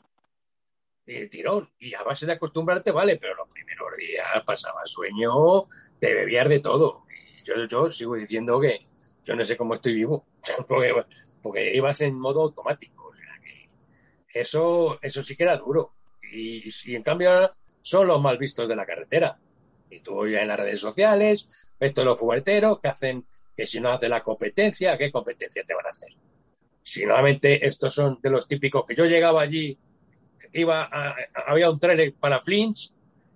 [1.07, 1.71] De tirón.
[1.79, 5.69] Y a base de acostumbrarte, vale, pero los primeros días pasaba sueño,
[6.01, 7.04] te bebías de todo.
[7.45, 8.87] Yo, yo sigo diciendo que
[9.25, 10.27] yo no sé cómo estoy vivo,
[10.69, 10.93] porque,
[11.43, 13.07] porque ibas en modo automático.
[13.09, 15.93] O sea que eso, eso sí que era duro.
[16.33, 17.53] Y, y en cambio
[17.83, 19.39] son los mal vistos de la carretera.
[19.91, 23.91] Y tú ya en las redes sociales, esto los fuerteros que hacen que si no
[23.91, 26.11] hace la competencia, ¿qué competencia te van a hacer?
[26.83, 29.79] Si nuevamente estos son de los típicos que yo llegaba allí,
[30.53, 30.89] iba
[31.47, 32.94] había un trailer para Flinch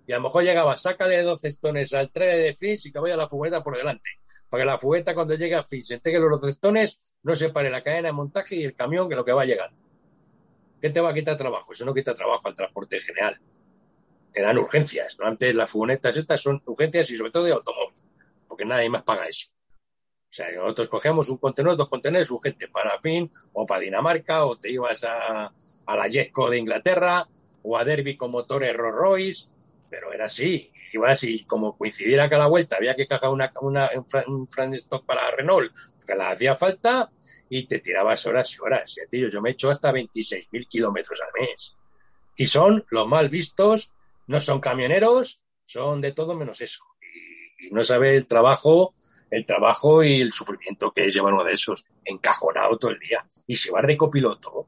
[0.09, 3.15] y a lo mejor llegaba, sácale 12 tones al trailer de Flinch y que vaya
[3.15, 4.09] la furgoneta por delante.
[4.49, 7.69] Para que la furgoneta cuando llegue a se que los 12 tones, no se pare
[7.69, 9.79] la cadena de montaje y el camión que lo que va llegando.
[10.81, 11.73] ¿Qué te va a quitar trabajo?
[11.73, 13.39] Eso no quita trabajo al transporte general
[14.33, 15.27] eran urgencias, ¿no?
[15.27, 18.01] Antes las furgonetas estas son urgencias y sobre todo de automóvil,
[18.47, 19.49] porque nadie más paga eso.
[19.51, 24.57] O sea, nosotros cogemos un contenedor, dos contenedores urgente para Fin o para Dinamarca, o
[24.57, 25.53] te ibas a,
[25.85, 27.27] a la Jesco de Inglaterra,
[27.61, 29.49] o a Derby con motores Rolls Royce,
[29.89, 30.71] pero era así.
[30.91, 33.89] Ibas y como coincidiera que a la vuelta había que cagar una, una,
[34.27, 35.71] un front stock para Renault,
[36.05, 37.11] que la hacía falta,
[37.49, 38.95] y te tirabas horas y horas.
[38.97, 41.75] Y, tío, yo me he hecho hasta 26.000 kilómetros al mes.
[42.35, 43.93] Y son los mal vistos
[44.29, 46.83] no son camioneros, son de todo menos eso.
[47.01, 48.93] Y, no sabe el trabajo,
[49.31, 53.25] el trabajo y el sufrimiento que es llevar uno de esos encajonado todo el día.
[53.47, 54.67] Y si va de copiloto,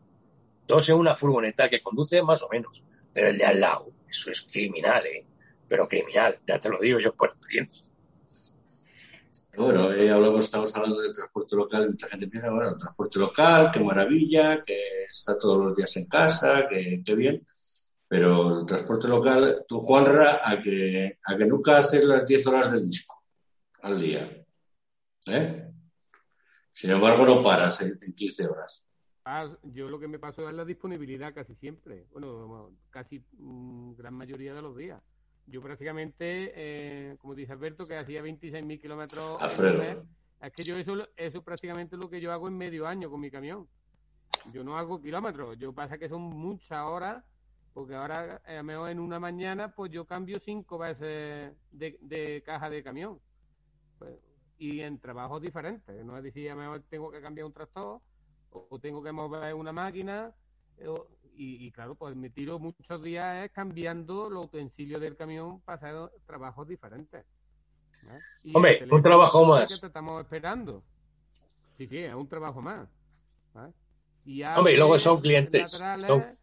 [0.65, 4.29] todos en una furgoneta que conduce más o menos, pero el de al lado, eso
[4.29, 5.25] es criminal, ¿eh?
[5.67, 7.81] Pero criminal, ya te lo digo yo por experiencia.
[9.55, 14.61] Bueno, hablamos, estamos hablando del transporte local, mucha gente piensa, bueno, transporte local, qué maravilla,
[14.61, 17.45] que está todos los días en casa, que, qué bien.
[18.07, 22.71] Pero el transporte local, tú, Juanra, a que, a que nunca haces las 10 horas
[22.73, 23.23] de disco
[23.81, 24.29] al día.
[25.27, 25.71] ¿Eh?
[26.73, 28.87] Sin embargo, no paras en, 15 horas.
[29.23, 32.07] Ah, yo lo que me paso es la disponibilidad casi siempre.
[32.11, 35.01] Bueno, casi mm, gran mayoría de los días.
[35.45, 39.39] Yo prácticamente, eh, como dice Alberto, que hacía 26.000 kilómetros.
[40.41, 43.29] Es que yo eso, eso prácticamente lo que yo hago en medio año con mi
[43.29, 43.67] camión.
[44.51, 45.57] Yo no hago kilómetros.
[45.59, 47.23] Yo pasa que son muchas horas
[47.73, 52.83] porque ahora, a mejor en una mañana, pues yo cambio cinco veces de, caja de
[52.83, 53.19] camión.
[53.99, 54.15] Pues,
[54.57, 56.03] y en trabajos diferentes.
[56.03, 58.01] No es decir, a mejor tengo que cambiar un tractor
[58.51, 60.31] o, tengo que mover una máquina.
[60.77, 60.87] Eh,
[61.33, 66.67] y, claro, pues me tiro muchos días cambiando los utensilios del camión para hacer trabajos
[66.67, 67.25] diferentes.
[68.53, 69.73] Hombre, un trabajo más.
[69.73, 70.83] Que te estamos esperando.
[71.77, 72.87] Sí, sí, es un trabajo más.
[74.25, 75.71] Y Hombre, y luego son clientes.
[75.71, 76.37] Son-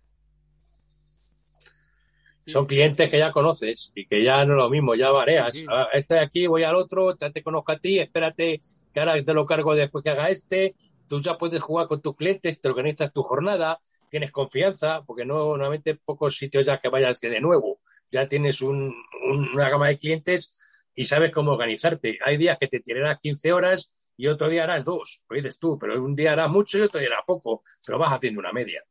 [2.46, 5.54] Son clientes que ya conoces y que ya no es lo mismo, ya vareas.
[5.54, 5.66] Sí, sí.
[5.68, 9.22] Ah, este de aquí, voy al otro, te, te conozco a ti, espérate que ahora
[9.22, 10.74] te lo cargo después que haga este.
[11.08, 13.80] Tú ya puedes jugar con tus clientes, te organizas tu jornada,
[14.10, 17.80] tienes confianza, porque no, normalmente pocos sitios ya que vayas que de nuevo
[18.10, 18.94] ya tienes un-
[19.30, 20.54] un- una gama de clientes
[20.94, 22.18] y sabes cómo organizarte.
[22.24, 25.78] Hay días que te tirarás 15 horas y otro día harás dos, lo dices tú,
[25.78, 28.82] pero un día harás mucho y otro día harás poco, pero vas haciendo una media.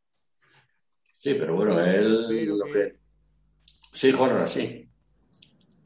[1.19, 2.95] Sí, pero bueno, él lo que-.
[3.93, 4.87] Sí, Jorra, sí.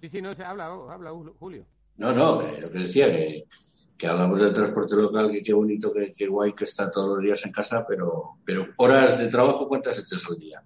[0.01, 1.65] Sí, sí, no se habla, habla Julio.
[1.95, 3.45] No, no, lo que decía, que,
[4.01, 7.23] que hablamos del transporte local, que qué bonito, que qué guay que está todos los
[7.23, 10.63] días en casa, pero, pero horas de trabajo, ¿cuántas echas al día?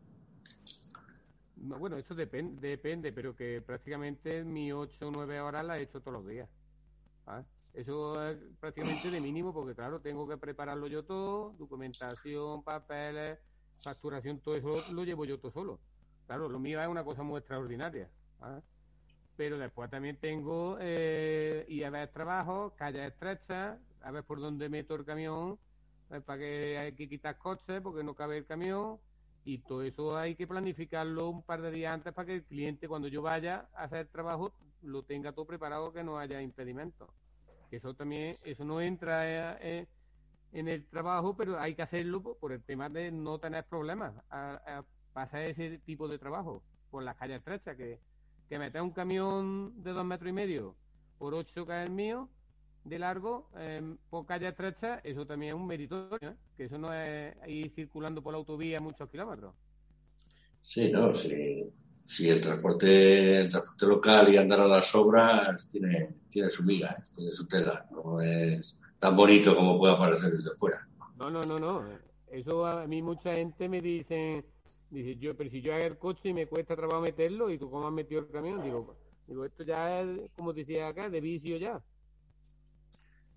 [1.57, 5.81] No, Bueno, eso depende, depende, pero que prácticamente mi 8 o 9 horas las he
[5.81, 6.47] hecho todos los días.
[7.27, 7.43] ¿ah?
[7.73, 13.38] Eso es prácticamente de mínimo, porque claro, tengo que prepararlo yo todo, documentación, papeles,
[13.83, 15.79] facturación, todo eso lo llevo yo todo solo.
[16.25, 18.09] Claro, lo mío es una cosa muy extraordinaria.
[18.39, 18.61] ¿ah?
[19.38, 24.69] Pero después también tengo eh, y a ver trabajo, calles estrechas, a ver por dónde
[24.69, 25.59] meto el camión,
[26.11, 28.99] eh, para que hay que quitar coches porque no cabe el camión,
[29.45, 32.88] y todo eso hay que planificarlo un par de días antes para que el cliente
[32.88, 37.09] cuando yo vaya a hacer el trabajo lo tenga todo preparado que no haya impedimentos.
[37.71, 39.88] Eso también, eso no entra eh, eh,
[40.51, 44.83] en el trabajo, pero hay que hacerlo por, el tema de no tener problemas a,
[45.33, 47.99] ese tipo de trabajo por las calles estrechas, que,
[48.49, 50.75] que meter un camión de dos metros y medio
[51.17, 52.29] por ocho que es el mío
[52.83, 56.35] de largo eh, por calle estrecha, eso también es un meritorio, ¿eh?
[56.55, 59.55] que eso no es ir circulando por la autovía muchos kilómetros.
[60.61, 61.73] Sí, no, sí,
[62.05, 66.91] sí, el transporte, el transporte local y andar a las obras tiene, tiene su miga,
[66.91, 67.03] ¿eh?
[67.15, 70.87] tiene su tela, no es tan bonito como puede parecer desde fuera.
[71.17, 71.83] No, no, no, no.
[72.27, 74.43] Eso a mí mucha gente me dice,
[74.95, 77.69] dice yo, pero si yo hago el coche y me cuesta trabajo meterlo y tú
[77.69, 78.95] cómo has metido el camión, digo,
[79.27, 81.81] digo esto ya es, como decía acá, de vicio ya.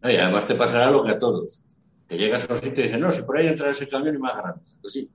[0.01, 1.63] No, y además te pasará lo que a todos,
[2.09, 4.19] que llegas a un sitio y dices, no, si por ahí entra ese camión y
[4.19, 4.63] más grande.
[4.81, 5.11] Pues sí,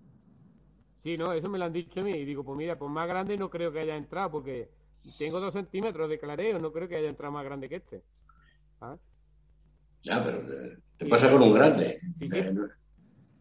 [1.04, 2.12] Sí, no, eso me lo han dicho a mí.
[2.12, 4.70] Y digo, pues mira, pues más grande no creo que haya entrado, porque
[5.18, 8.04] tengo dos centímetros de clareo, no creo que haya entrado más grande que este.
[8.80, 8.96] ¿Ah?
[10.02, 12.00] ya, pero te, te pasa con un grande.
[12.18, 12.38] Sí, sí.
[12.38, 12.54] Eh,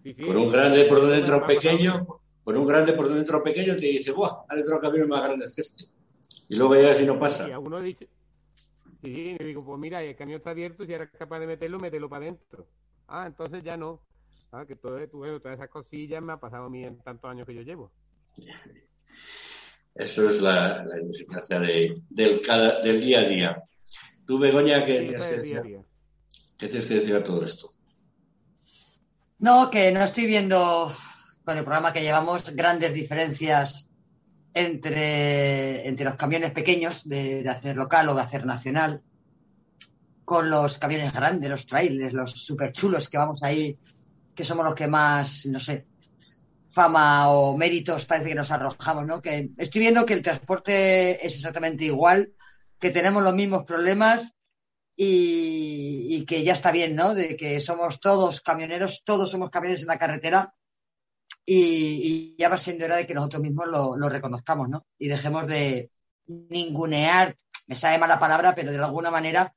[0.05, 0.14] Sí.
[0.14, 3.86] Con un grande por donde entra un pequeño, con un grande por un pequeño te
[3.86, 4.45] dice, ¡buah!
[4.49, 5.84] Ha entrado un camión más grande que este.
[6.49, 7.49] Y luego llegas y no pasa.
[7.49, 8.09] Y a uno le dice,
[9.03, 11.78] sí, sí, y digo, pues mira, el camión está abierto, si eres capaz de meterlo,
[11.80, 12.68] mételo para adentro.
[13.09, 14.03] Ah, entonces ya no.
[14.53, 17.55] Ah, que todo, todas esas cosillas me ha pasado a mí en tantos años que
[17.55, 17.93] yo llevo.
[19.95, 23.62] Eso es la, la idiosincrasia de, del, cada- del día a día.
[24.26, 25.84] Tú, Begoña, ¿qué Sí, tienes, que decir, día.
[26.59, 27.70] qué tienes que decir a todo esto?
[29.47, 30.90] No, que no estoy viendo
[31.45, 33.88] con el programa que llevamos grandes diferencias
[34.55, 39.03] entre, entre los camiones pequeños de, hacer local o de hacer nacional
[40.24, 43.76] con los camiones grandes, los trailers, los super chulos que vamos ahí,
[44.34, 45.86] que somos los que más, no sé,
[46.70, 49.20] fama o méritos parece que nos arrojamos, ¿no?
[49.20, 52.32] Que estoy viendo que el transporte es exactamente igual,
[52.78, 54.34] que tenemos los mismos problemas
[54.97, 57.14] y que ya está bien, ¿no?
[57.14, 60.55] De que somos todos camioneros, todos somos camiones en la carretera
[61.45, 64.86] y, ya va siendo hora de que nosotros mismos lo, reconozcamos, ¿no?
[64.99, 65.90] Y dejemos de
[66.26, 67.36] ningunear,
[67.66, 69.55] me sabe mala palabra, pero de alguna manera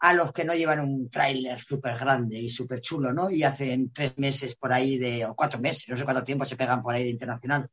[0.00, 3.30] a los que no llevan un tráiler súper grande y súper chulo, ¿no?
[3.30, 6.56] Y hacen tres meses por ahí de, o cuatro meses, no sé cuánto tiempo se
[6.56, 7.68] pegan por ahí de internacional.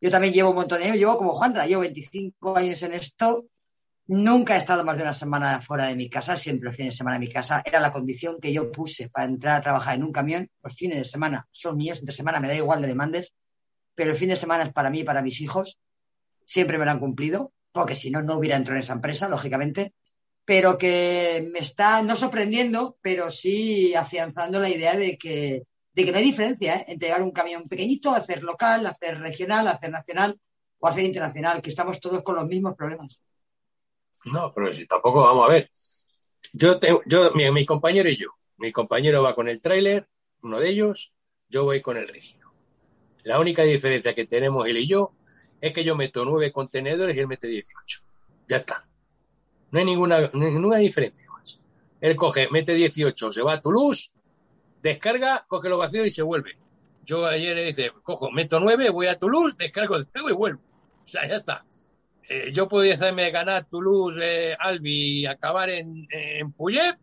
[0.00, 3.46] Yo también llevo un montón de años, llevo como Juanra, llevo 25 años en esto,
[4.08, 6.98] nunca he estado más de una semana fuera de mi casa, siempre los fines de
[6.98, 10.04] semana en mi casa, era la condición que yo puse para entrar a trabajar en
[10.04, 13.32] un camión, los fines de semana son míos, entre semana me da igual de demandes,
[13.94, 15.78] pero el fin de semana es para mí y para mis hijos,
[16.46, 19.92] siempre me lo han cumplido, porque si no, no hubiera entrado en esa empresa, lógicamente,
[20.44, 26.12] pero que me está no sorprendiendo, pero sí afianzando la idea de que, de que
[26.12, 26.84] no hay diferencia ¿eh?
[26.88, 30.40] entre llevar un camión pequeñito, hacer local, hacer regional, hacer nacional
[30.78, 33.20] o hacer internacional, que estamos todos con los mismos problemas.
[34.24, 35.68] No, pero si tampoco vamos a ver.
[36.52, 38.28] Yo, te- yo mi, compañero y yo.
[38.56, 40.08] Mi compañero va con el tráiler,
[40.42, 41.12] uno de ellos,
[41.48, 42.52] yo voy con el rígido.
[43.24, 45.12] La única diferencia que tenemos él y yo
[45.60, 48.00] es que yo meto nueve contenedores y él mete 18.
[48.48, 48.86] Ya está.
[49.70, 51.60] No hay ninguna, ninguna diferencia más.
[52.00, 54.12] Él coge, mete 18, se va a Toulouse,
[54.82, 56.56] descarga, coge lo vacío y se vuelve.
[57.04, 60.62] Yo ayer le dice, cojo, meto nueve, voy a Toulouse, descargo, descargo y vuelvo.
[61.04, 61.64] O sea, ya está.
[62.28, 66.96] Eh, yo podía hacerme ganar Toulouse, eh, Albi acabar en, en Puyep,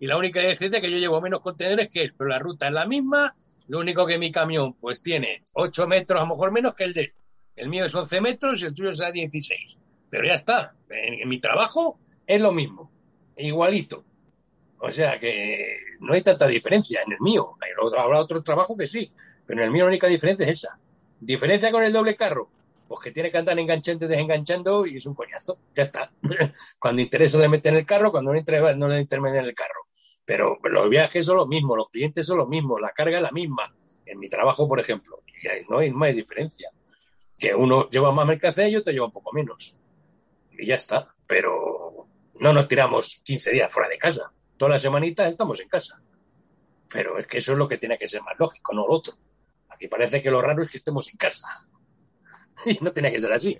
[0.00, 2.68] y la única diferencia es que yo llevo menos contenedores que él, pero la ruta
[2.68, 3.34] es la misma,
[3.66, 6.92] Lo único que mi camión pues tiene 8 metros, a lo mejor menos que el
[6.92, 7.12] de él.
[7.56, 9.76] El mío es 11 metros y el tuyo será 16.
[10.08, 10.74] Pero ya está.
[10.88, 12.90] En, en mi trabajo es lo mismo.
[13.36, 14.04] Igualito.
[14.78, 17.56] O sea que no hay tanta diferencia en el mío.
[17.98, 19.10] Habrá otro trabajo que sí.
[19.44, 20.78] Pero en el mío la única diferencia es esa.
[21.20, 22.48] Diferencia con el doble carro.
[22.88, 25.58] Pues que tiene que andar enganchando y desenganchando y es un coñazo.
[25.76, 26.10] Ya está.
[26.78, 29.54] Cuando interesa le meten en el carro, cuando no interesa no le intermeten en el
[29.54, 29.86] carro.
[30.24, 33.30] Pero los viajes son lo mismo, los clientes son lo mismo, la carga es la
[33.30, 33.74] misma.
[34.04, 35.22] En mi trabajo, por ejemplo,
[35.68, 36.70] no hay más diferencia.
[37.38, 39.78] Que uno lleva más mercancía y otro lleva un poco menos.
[40.52, 41.14] Y ya está.
[41.26, 42.08] Pero
[42.40, 44.32] no nos tiramos 15 días fuera de casa.
[44.56, 46.02] Todas las semanitas estamos en casa.
[46.88, 49.14] Pero es que eso es lo que tiene que ser más lógico, no lo otro.
[49.68, 51.46] Aquí parece que lo raro es que estemos en casa.
[52.66, 53.58] Y no tiene que ser así.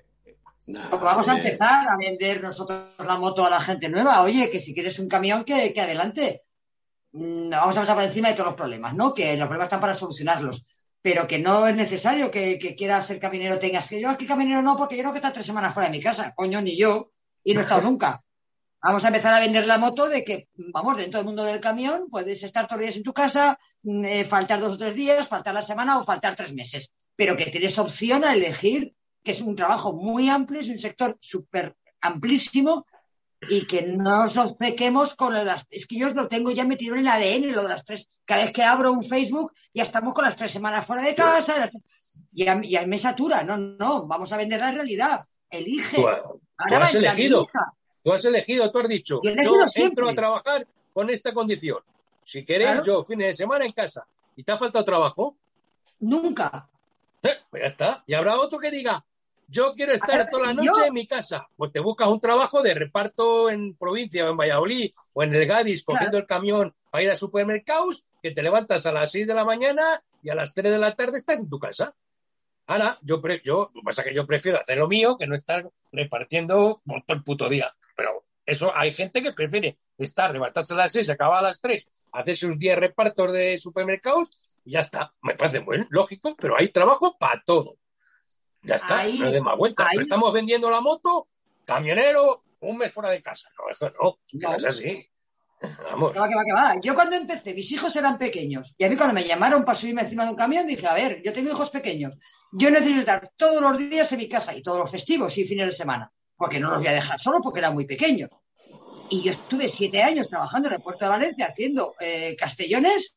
[0.66, 4.22] Nah, Pues vamos a empezar a vender nosotros la moto a la gente nueva.
[4.22, 6.42] Oye, que si quieres un camión, que, que adelante.
[7.12, 9.14] Mm, Vamos a pasar por encima de todos los problemas, ¿no?
[9.14, 10.64] Que los problemas están para solucionarlos.
[11.00, 14.62] Pero que no es necesario que, que quieras ser caminero, tengas que yo aquí caminero
[14.62, 16.34] no, porque yo no que estar tres semanas fuera de mi casa.
[16.34, 17.12] Coño, ni yo.
[17.44, 18.22] Y no he estado nunca.
[18.80, 22.06] Vamos a empezar a vender la moto de que, vamos, dentro del mundo del camión,
[22.10, 25.26] puedes estar todos los días en tu casa, mm, eh, faltar dos o tres días,
[25.26, 26.92] faltar la semana o faltar tres meses.
[27.18, 28.94] Pero que tienes opción a elegir,
[29.24, 32.86] que es un trabajo muy amplio, es un sector súper amplísimo
[33.50, 35.66] y que no nos obcequemos con las...
[35.70, 38.08] Es que yo lo tengo ya metido en el ADN, lo de las tres...
[38.24, 41.58] Cada vez que abro un Facebook ya estamos con las tres semanas fuera de casa,
[41.58, 41.70] las-
[42.30, 43.42] ya, ya me satura.
[43.42, 45.24] No, no, vamos a vender la realidad.
[45.50, 45.96] Elige.
[45.96, 46.06] Tú,
[46.76, 47.48] has a elegido.
[48.04, 49.32] tú has elegido, tú has dicho, Yo
[49.74, 51.78] entro a trabajar con esta condición.
[52.24, 52.84] Si queréis, Claro.
[52.84, 54.06] yo fines de semana en casa.
[54.36, 55.36] ¿Y te ha faltado trabajo?
[56.00, 56.68] Nunca.
[57.22, 58.04] Eh, pues ya está.
[58.06, 59.04] Y habrá otro que diga,
[59.48, 61.48] yo quiero estar ver, toda la yo- noche en mi casa.
[61.56, 65.46] Pues te buscas un trabajo de reparto en provincia o en Valladolid o en el
[65.46, 69.34] Gadis cogiendo el camión para ir a supermercados, que te levantas a las 6 de
[69.34, 71.94] la mañana y a las 3 de la tarde estás en tu casa.
[72.66, 75.26] Ahora, yo, pre- yo, lo que pasa es que yo prefiero hacer lo mío que
[75.26, 77.70] no estar repartiendo por todo el puto día.
[77.96, 81.88] Pero eso hay gente que prefiere estar, levantarse a las 6, acabar a las 3,
[82.12, 85.14] hacer sus 10 repartos de supermercados y ya está.
[85.22, 87.76] Me parece muy lógico, pero hay trabajo para todo.
[88.62, 89.84] Ya está, Ahí- no de más vuelta.
[89.84, 91.26] ahí- Pero estamos vendiendo la moto,
[91.64, 93.48] camionero, un mes fuera de casa.
[93.58, 95.06] No, eso no, es que no es así.
[95.90, 96.12] Vamos.
[96.12, 96.74] Que va, que va, que va.
[96.82, 98.74] Yo cuando empecé, mis hijos eran pequeños.
[98.78, 101.22] Y a mí cuando me llamaron para subirme encima de un camión, dije, a ver,
[101.24, 102.16] yo tengo hijos pequeños.
[102.52, 105.66] Yo necesito estar todos los días en mi casa y todos los festivos y fines
[105.66, 106.12] de semana.
[106.36, 108.30] Porque no los voy a dejar solos porque eran muy pequeños.
[109.10, 113.16] Y yo estuve siete años trabajando en el puerto de Valencia haciendo eh, castellones,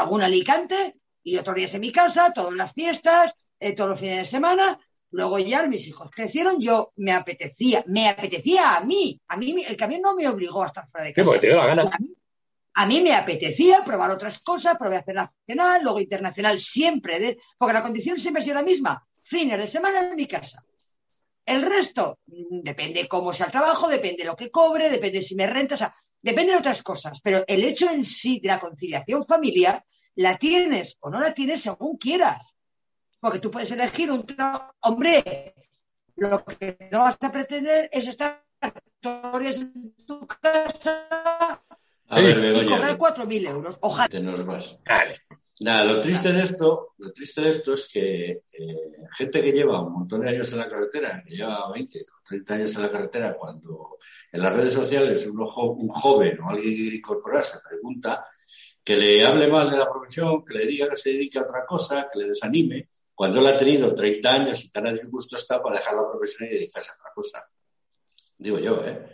[0.00, 4.18] algún Alicante y otros días en mi casa, todas las fiestas, eh, todos los fines
[4.18, 4.78] de semana.
[5.10, 9.20] Luego ya mis hijos crecieron, yo me apetecía, me apetecía a mí.
[9.28, 11.24] A mí el camión no me obligó a estar fuera de Sí, casa.
[11.26, 11.82] porque te dio la gana.
[11.82, 12.14] A mí,
[12.74, 17.74] a mí me apetecía probar otras cosas, probé hacer nacional, luego internacional, siempre, de- porque
[17.74, 19.06] la condición siempre ha sido la misma.
[19.22, 20.64] Fines de semana en mi casa.
[21.44, 25.46] El resto, mm, depende cómo sea el trabajo, depende lo que cobre, depende si me
[25.46, 27.20] renta, o sea, depende de otras cosas.
[27.20, 31.62] Pero el hecho en sí de la conciliación familiar la tienes o no la tienes
[31.62, 32.56] según quieras.
[33.20, 34.74] Porque tú puedes elegir un trabajo.
[34.80, 35.54] Hombre,
[36.16, 38.44] lo que no vas a pretender es estar
[39.00, 41.60] todos los días en tu casa
[42.08, 43.78] A ver, y cobrar 4.000 euros.
[43.80, 44.08] Ojalá.
[44.08, 44.78] te nos vas.
[44.86, 45.20] Vale.
[45.60, 49.80] Nada, lo triste de esto, lo triste de esto es que eh, gente que lleva
[49.80, 52.90] un montón de años en la carretera, que lleva 20 o 30 años en la
[52.90, 53.98] carretera, cuando
[54.32, 58.26] en las redes sociales uno jo- un joven o alguien que quiere incorporarse pregunta
[58.82, 61.64] que le hable mal de la profesión, que le diga que se dedique a otra
[61.64, 65.76] cosa, que le desanime, cuando él ha tenido 30 años y tan disgusto está para
[65.76, 67.46] dejar la profesión y dedicarse a otra cosa.
[68.36, 69.06] Digo yo, ¿eh?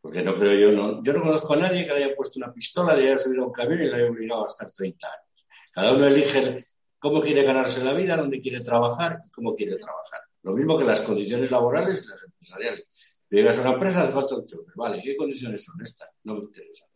[0.00, 2.52] Porque no creo yo, no, yo no conozco a nadie que le haya puesto una
[2.52, 5.29] pistola, le haya subido a un camión y le haya obligado a estar 30 años.
[5.70, 6.58] Cada uno elige
[6.98, 10.20] cómo quiere ganarse la vida, dónde quiere trabajar y cómo quiere trabajar.
[10.42, 12.86] Lo mismo que las condiciones laborales y las empresariales.
[13.28, 14.74] Si llegas a una empresa, hace falta un chofer.
[14.74, 16.08] Vale, ¿qué condiciones son estas?
[16.24, 16.86] No me interesa.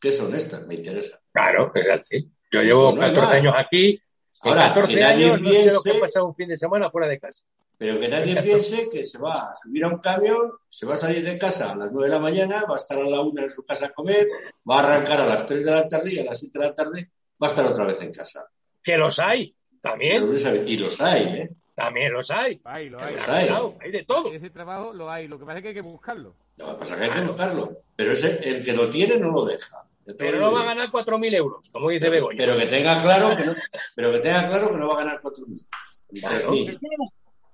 [0.00, 0.66] ¿Qué son estas?
[0.66, 1.20] Me interesa.
[1.32, 2.30] Claro, es así.
[2.52, 3.32] Yo llevo No hay 14 más.
[3.34, 4.00] años aquí.
[4.40, 6.90] Ahora, 14 que nadie años no sé lo que piense- pasado un fin de semana
[6.90, 7.44] fuera de casa.
[7.76, 10.98] Pero que nadie piense que se va a subir a un camión, se va a
[10.98, 13.42] salir de casa a las 9 de la mañana, va a estar a la 1
[13.42, 14.26] en su casa a comer,
[14.68, 16.74] va a arrancar a las 3 de la tarde y a las 7 de la
[16.74, 17.10] tarde
[17.42, 18.46] va a estar otra vez en casa.
[18.82, 19.54] Que los hay.
[19.80, 20.34] También, no
[20.66, 21.50] Y los hay, ¿eh?
[21.74, 22.60] también los hay.
[22.64, 23.14] Hay, lo hay.
[23.14, 23.46] Los hay.
[23.46, 24.32] Cuidado, hay de todo.
[24.32, 25.28] Ese trabajo lo hay.
[25.28, 26.34] Lo que pasa es que hay que buscarlo.
[26.56, 27.76] Lo que pasa es que hay que buscarlo.
[27.94, 29.84] Pero ese, el que lo tiene no lo deja.
[30.16, 32.38] Pero no va a ganar 4.000 euros, como dice Begoña.
[32.38, 33.54] Pero que tenga claro que no,
[33.94, 35.66] pero que tenga claro que no va a ganar 4.000
[36.10, 36.50] ni Claro.
[36.52, 36.78] 3.000.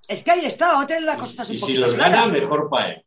[0.07, 2.21] Es que ahí está, vamos a tener las cosas un Y si poquito los claras.
[2.21, 3.05] gana, mejor para él.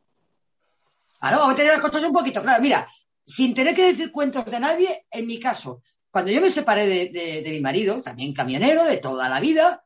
[1.20, 2.62] Claro, vamos a tener las cosas un poquito claras.
[2.62, 2.88] Mira,
[3.26, 7.44] sin tener que decir cuentos de nadie, en mi caso, Cuando yo me separé de,
[7.46, 9.84] mi marido, también camionero de toda la vida,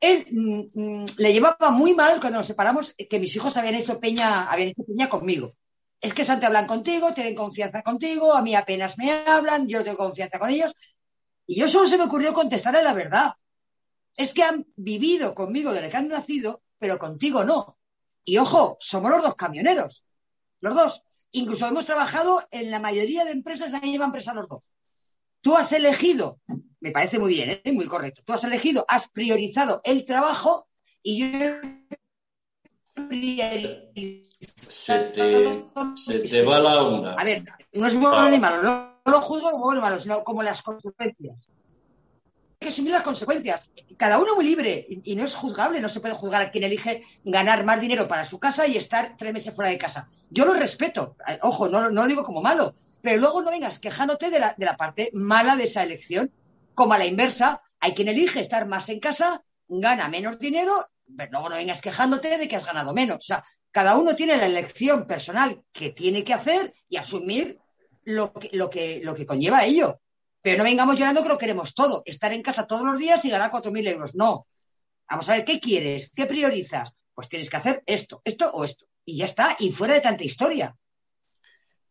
[0.00, 4.00] él mm, mm, le llevaba muy mal cuando nos separamos que mis hijos habían hecho
[4.00, 5.54] peña, habían hecho peña conmigo.
[6.00, 9.98] Es que Santi hablan contigo, tienen confianza contigo, a mí apenas me hablan, yo tengo
[9.98, 10.74] confianza con ellos.
[11.46, 13.34] Y yo solo se me ocurrió contestarle la verdad.
[14.16, 17.78] Es que han vivido conmigo desde que han nacido, pero contigo no.
[18.24, 20.04] Y ojo, somos los dos camioneros.
[20.60, 21.04] Los dos.
[21.32, 24.70] Incluso hemos trabajado en la mayoría de empresas, de lleva empresa los dos.
[25.42, 26.38] Tú has elegido,
[26.80, 27.72] me parece muy bien, ¿eh?
[27.72, 30.68] muy correcto, tú has elegido, has priorizado el trabajo
[31.02, 31.28] y yo
[34.68, 35.64] se te,
[35.96, 37.14] se te va la onda.
[37.14, 40.44] A ver, no es bueno ni malo, no, lo juzgo como bueno malo, sino como
[40.44, 41.36] las consecuencias.
[41.40, 43.62] Hay que asumir las consecuencias.
[43.96, 47.02] Cada uno muy libre y, no es juzgable, no se puede juzgar a quien elige
[47.24, 50.08] ganar más dinero para su casa y estar tres meses fuera de casa.
[50.30, 53.80] Yo lo respeto, eh, ojo, no, no lo digo como malo, pero luego no vengas
[53.80, 56.32] quejándote de la, parte mala de esa elección.
[56.74, 61.32] Como a la inversa, hay quien elige estar más en casa, gana menos dinero, pero
[61.32, 63.16] luego no vengas quejándote de que has ganado menos.
[63.16, 67.58] O sea, cada uno tiene la elección personal que tiene que hacer y asumir
[68.04, 70.00] lo que, lo que, lo que conlleva ello.
[70.40, 73.30] Pero no vengamos llorando que lo queremos todo, estar en casa todos los días y
[73.30, 74.14] ganar 4.000 euros.
[74.14, 74.46] No.
[75.10, 76.10] Vamos a ver, ¿qué quieres?
[76.14, 76.92] ¿Qué priorizas?
[77.14, 78.86] Pues tienes que hacer esto, esto o esto.
[79.04, 80.76] Y ya está, y fuera de tanta historia.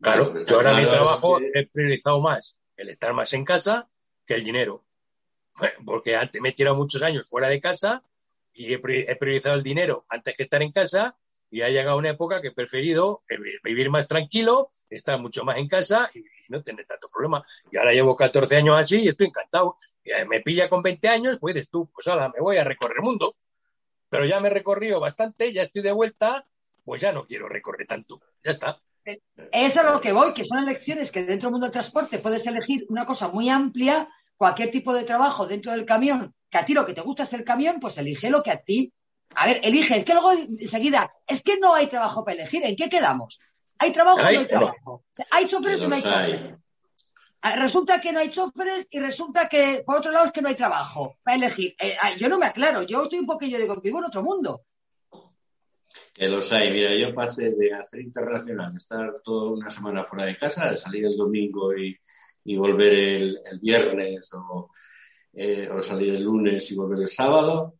[0.02, 3.88] Claro, yo ahora mi trabajo he priorizado más el estar más en casa
[4.26, 4.84] que el dinero.
[5.86, 8.04] Porque antes me he tirado muchos años fuera de casa
[8.54, 11.16] y he priorizado el dinero antes que estar en casa
[11.52, 15.58] y ha llegado una época que he preferido eh, vivir más tranquilo, estar mucho más
[15.58, 17.45] en casa y, no tener tanto problema.
[17.72, 19.78] Y ahora llevo 14 años así y estoy encantado.
[20.04, 23.04] Eh, me pilla con 20 años, pues tú, pues ahora me voy a recorrer el
[23.04, 23.36] mundo.
[24.10, 26.45] Pero ya me he recorrido bastante, ya estoy de vuelta,
[26.84, 28.22] pues ya no quiero recorrer tanto.
[28.43, 28.82] Ya está.
[29.52, 32.45] Es a lo que voy, que son elecciones que dentro del mundo del transporte puedes
[32.47, 36.74] elegir una cosa muy amplia, cualquier tipo de trabajo dentro del camión, que a ti
[36.74, 38.91] lo que te gusta es el camión, pues elige lo que a ti.
[39.36, 42.76] A ver, elige, es que luego enseguida, es que no hay trabajo para elegir, ¿en
[42.76, 43.39] qué quedamos?
[43.78, 45.04] ¿Hay trabajo o no hay trabajo?
[45.32, 46.56] ¿Hay choferes o no hay choferes?
[47.43, 50.49] Ah, resulta que no hay choferes y resulta que, por otro lado, es que no
[50.49, 51.76] hay trabajo para elegir.
[51.80, 54.62] Eh, ah, yo no me aclaro, yo estoy un poquillo de vivo en otro mundo.
[56.13, 56.71] Que los hay.
[56.71, 61.05] Mira, yo pasé de hacer internacional, estar toda una semana fuera de casa, de salir
[61.05, 61.97] el domingo y,
[62.57, 64.31] volver el, viernes
[65.33, 67.75] eh, o, salir el lunes y volver el sábado,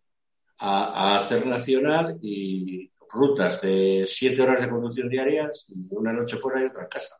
[0.59, 6.62] a, hacer nacional y rutas de siete horas de conducción diarias y una noche fuera
[6.62, 7.18] y otra en casa.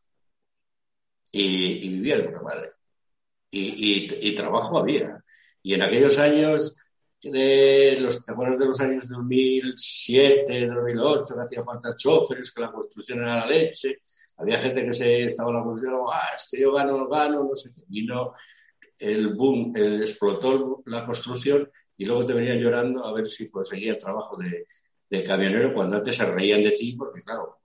[1.32, 2.72] Y, vivía con una madre.
[3.50, 5.24] Y, y trabajo había.
[5.64, 6.76] Y en aquellos años
[7.24, 12.72] de los, ¿te acuerdas de los años 2007, 2008, que hacía falta choferes, que la
[12.72, 14.00] construcción era la leche?
[14.38, 17.56] Había gente que se estaba en la construcción, ah, es que yo gano, gano, no
[17.56, 17.84] sé qué.
[17.88, 18.34] Vino
[18.98, 23.98] el boom, explotó la construcción y luego te venía llorando a ver si conseguía el
[23.98, 24.66] trabajo de,
[25.10, 27.60] de camionero cuando antes se reían de ti, porque claro,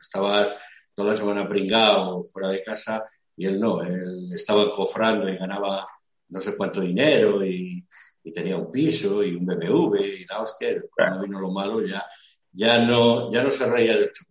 [0.00, 0.54] estabas
[0.94, 3.04] toda la semana pringado fuera de casa
[3.36, 5.86] y él no, él estaba cofrando y ganaba
[6.28, 7.86] no sé cuánto dinero y
[8.28, 11.84] y tenía un piso y un BMW y la hostia, y cuando vino lo malo
[11.84, 12.06] ya,
[12.52, 14.24] ya, no, ya no se reía de hecho.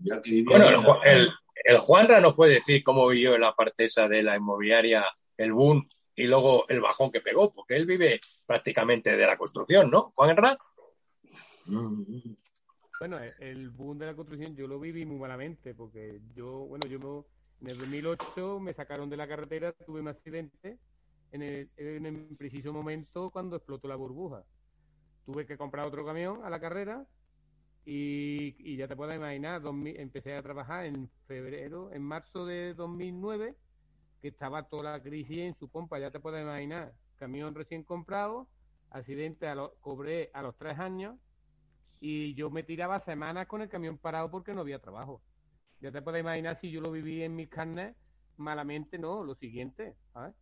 [0.46, 1.30] bueno, el,
[1.64, 5.04] el, Juanra nos puede decir cómo vivió la parte esa de la inmobiliaria,
[5.36, 9.90] el boom y luego el bajón que pegó, porque él vive prácticamente de la construcción,
[9.90, 10.58] ¿no, Juanra?
[13.00, 17.26] Bueno, el boom de la construcción yo lo viví muy malamente, porque yo, bueno, yo
[17.62, 20.78] en el 2008 me sacaron de la carretera, tuve un accidente
[21.32, 24.44] en el, preciso momento cuando explotó la burbuja.
[25.26, 27.06] Tuve que comprar otro camión a la carrera
[27.86, 33.56] y, ya te puedes imaginar, empecé a trabajar en febrero, en marzo de 2009,
[34.22, 38.48] que estaba toda la crisis en su pompa, ya te puedes imaginar, camión recién comprado,
[38.90, 41.18] accidente, a lo, cobré a los tres años
[42.00, 45.22] y yo me tiraba semanas con el camión parado porque no había trabajo.
[45.80, 47.96] Ya te puedes imaginar si yo lo viví en mis carnes,
[48.38, 50.34] malamente no, lo siguiente, ¿sabes?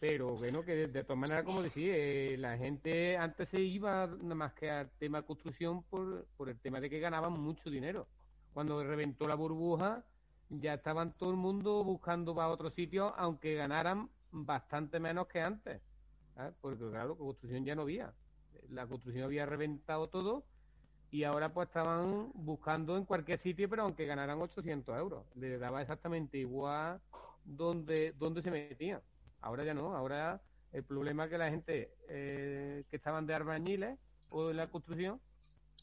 [0.00, 4.52] Pero bueno, que de, todas maneras, como decía, eh, la gente antes se iba más
[4.54, 8.08] que al tema construcción por, por el tema de que ganaban mucho dinero.
[8.52, 10.04] Cuando reventó la burbuja,
[10.48, 15.80] ya estaban todo el mundo buscando para otro sitio, aunque ganaran bastante menos que antes.
[16.60, 18.12] Porque claro, construcción ya no había.
[18.70, 20.44] La construcción había reventado todo
[21.10, 25.24] y ahora pues estaban buscando en cualquier sitio, pero aunque ganaran 800 euros.
[25.34, 27.00] Le daba exactamente igual
[27.44, 29.00] donde, donde se metían.
[29.42, 30.40] Ahora ya no, ahora
[30.72, 33.98] el problema es que la gente eh, que estaban de albañiles
[34.30, 35.20] o de la construcción,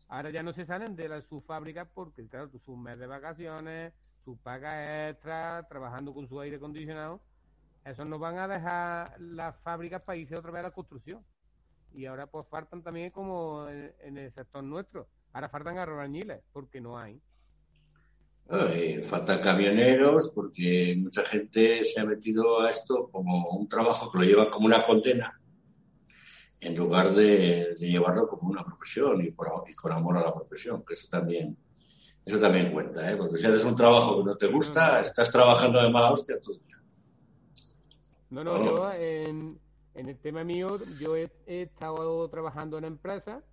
[0.07, 3.93] ahora ya no se salen de la, sus fábricas porque, claro, su mes de vacaciones,
[4.23, 7.21] su paga extra, trabajando con su aire acondicionado,
[7.85, 11.23] esos nos van a dejar las fábricas para irse otra vez a la construcción.
[11.91, 15.07] Y ahora pues faltan también como en, en el sector nuestro.
[15.33, 17.21] Ahora faltan albañiles, porque no hay.
[18.51, 24.17] Eh, faltan camioneros porque mucha gente se ha metido a esto como un trabajo que
[24.17, 25.39] lo lleva como una condena
[26.59, 30.95] en lugar de, llevarlo como una profesión y, por, con amor a la profesión, que
[30.95, 31.55] eso también
[32.25, 33.15] eso también cuenta, ¿eh?
[33.17, 36.55] porque si haces un trabajo que no te gusta, estás trabajando de mala hostia todo
[36.55, 36.77] el día.
[38.31, 39.59] No, no, yo en,
[39.93, 43.43] el tema mío, yo he, he estado trabajando en empresa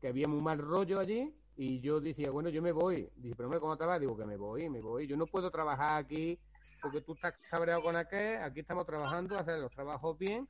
[0.00, 3.08] que había muy mal rollo allí y yo decía, bueno, yo me voy.
[3.16, 3.98] Dije, pero hombre, ¿cómo te vas?
[3.98, 5.06] Digo, que me voy, me voy.
[5.06, 6.38] Yo no puedo trabajar aquí
[6.82, 8.42] porque tú estás cabreado con aquel.
[8.42, 10.46] Aquí estamos trabajando, hacer los trabajos bien,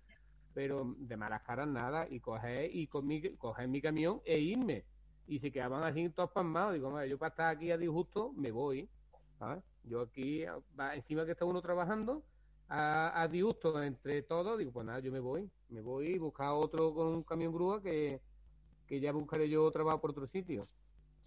[0.53, 2.09] pero de malas caras nada.
[2.11, 4.85] Y coger, y con mi, coger mi camión e irme.
[5.29, 6.75] Y se quedaban así todos pasmados.
[6.75, 8.89] Digo, hombre, yo para estar aquí a disgusto, me voy.
[9.85, 10.45] Yo aquí,
[10.95, 12.25] encima que está uno trabajando,
[12.69, 15.49] a, a disgusto entre todos, digo, pues nada, yo me voy.
[15.69, 18.21] Me voy y buscar otro con un camión grúa que,
[18.89, 20.65] que ya buscaré yo trabajo por otro sitio.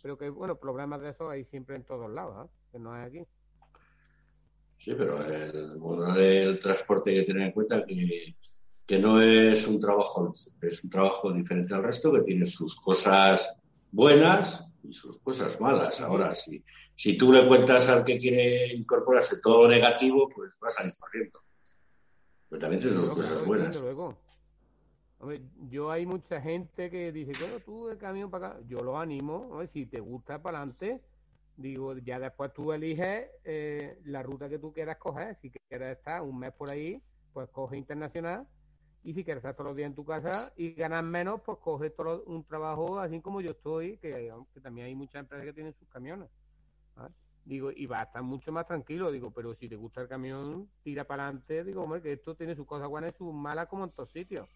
[0.02, 2.50] Pero que, bueno, problemas de eso hay siempre en todos lados, ¿eh?
[2.72, 3.26] que no hay aquí.
[4.78, 8.36] Sí, pero el mundo del transporte hay que tener en cuenta que,
[8.86, 13.58] que no es un trabajo, es un trabajo diferente al resto, que tiene sus cosas
[13.92, 16.00] buenas y sus cosas malas.
[16.00, 16.64] Ahora, si,
[16.96, 20.94] si tú le cuentas al que quiere incorporarse todo lo negativo, pues vas a ir
[20.98, 21.42] corriendo.
[22.48, 23.80] Pero también tiene sus cosas buenas.
[23.82, 24.18] Luego.
[25.70, 28.60] Yo hay mucha gente que dice, bueno, tú el camión para acá.
[28.68, 31.02] Yo lo animo, si te gusta para adelante,
[31.58, 35.38] digo, ya después tú eliges eh, la ruta que tú quieras coger.
[35.42, 37.02] Si quieres estar un mes por ahí,
[37.34, 38.48] pues coge internacional.
[39.04, 41.90] Y si quieres estar todos los días en tu casa y ganar menos, pues coge
[41.90, 45.88] todo un trabajo así como yo estoy, que, también hay muchas empresas que tienen sus
[45.90, 46.30] camiones.
[47.46, 50.70] Digo, y va a estar mucho más tranquilo, digo, pero si te gusta el camión,
[50.84, 53.86] tira para adelante, digo, hombre, que esto tiene sus cosas buenas y sus malas como
[53.86, 54.48] en todos sitios.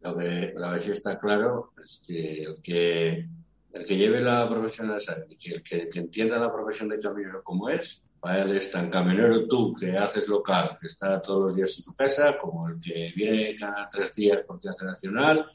[0.00, 3.28] Lo que, lo que sí está claro es que el que,
[3.72, 7.68] el que lleve la profesión a que el que, entienda la profesión de camionero como
[7.68, 11.76] es, para él es tan camionero tú que haces local, que está todos los días
[11.76, 15.46] en su casa, como el que viene cada tres días porque hace nacional,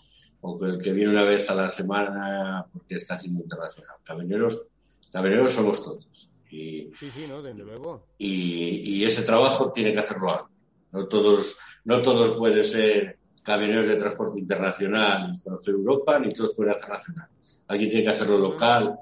[0.42, 3.98] o el que viene una vez a la semana porque está haciendo internacional.
[4.04, 4.66] Camioneros,
[5.12, 6.30] camioneros somos todos.
[6.50, 8.08] Y, sí, sí, no, desde luego.
[8.18, 10.50] Y, y, ese trabajo tiene que hacerlo algo.
[10.92, 16.54] No todos, no todos pueden ser camioneros de transporte internacional, ni conocer Europa, ni todos
[16.54, 17.30] pueden hacer nacional.
[17.68, 19.00] Alguien tiene que hacerlo local.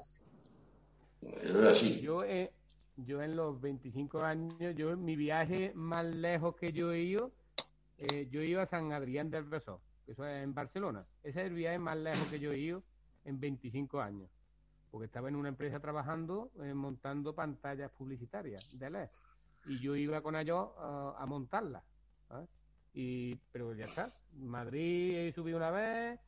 [1.42, 2.00] Es así.
[2.00, 2.52] Yo, eh,
[2.96, 7.32] yo en los 25 años, yo mi viaje más lejos que yo he ido,
[7.98, 11.04] eh, yo iba a San Adrián del Besó, eso es en Barcelona.
[11.22, 12.82] Ese es el viaje más lejos que yo he ido
[13.24, 14.30] en 25 años.
[14.90, 19.08] Porque estaba en una empresa trabajando, eh, montando pantallas publicitarias de LED.
[19.66, 21.82] Y yo iba con ellos a montarlas.
[22.92, 24.12] Y, pero ya está.
[24.32, 26.20] Madrid he subido una vez,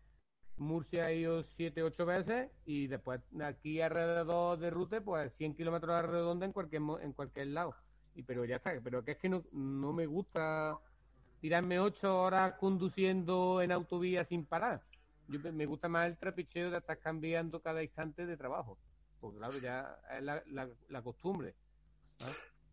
[0.57, 5.93] Murcia he ido siete, ocho veces y después aquí alrededor de Rute, pues 100 kilómetros
[5.93, 7.75] a redonda en cualquier, en cualquier lado.
[8.15, 10.79] Y pero ya está, pero que es que no, no me gusta
[11.41, 14.83] tirarme ocho horas conduciendo en autovía sin parar.
[15.29, 18.79] Yo, me gusta más el trapicheo de estar cambiando cada instante de trabajo.
[19.21, 20.43] Porque claro, ya es la,
[20.89, 21.55] la, costumbre.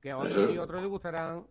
[0.02, 1.48] Que a otros y otros les gustarán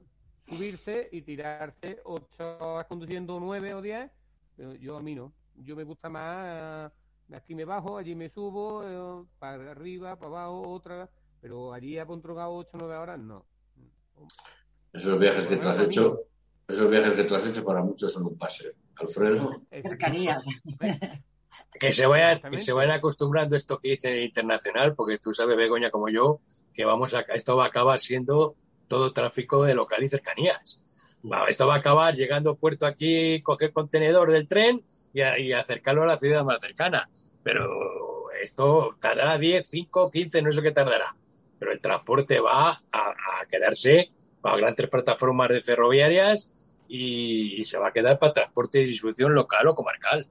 [0.49, 4.11] subirse y tirarse ocho horas conduciendo nueve o diez,
[4.57, 5.33] pero yo a mí no.
[5.57, 6.91] Yo me gusta más,
[7.33, 12.07] aquí me bajo, allí me subo, eh, para arriba, para abajo, otra, pero allí a
[12.07, 13.45] controlado ocho o nueve horas, no.
[14.93, 16.21] Esos viajes que tú has hecho,
[16.67, 18.73] esos viajes que tú has hecho para muchos son un paseo.
[18.99, 19.63] Alfredo.
[19.71, 20.41] Cercanía.
[21.79, 25.57] Que se vayan, que se vayan acostumbrando a esto que dice internacional, porque tú sabes,
[25.57, 26.41] Begoña, como yo,
[26.73, 28.57] que vamos a, esto va a acabar siendo
[28.89, 30.83] todo tráfico de local y cercanías.
[31.49, 34.83] esto va a acabar llegando a puerto aquí, coger contenedor del tren
[35.13, 37.09] y, acercarlo a la ciudad más cercana.
[37.43, 41.15] Pero esto tardará 10, 5, 15, no sé qué tardará.
[41.59, 44.11] Pero el transporte va a, quedarse
[44.41, 46.51] para grandes plataformas de ferroviarias
[46.89, 50.27] y, se va a quedar para transporte y distribución local o comarcal.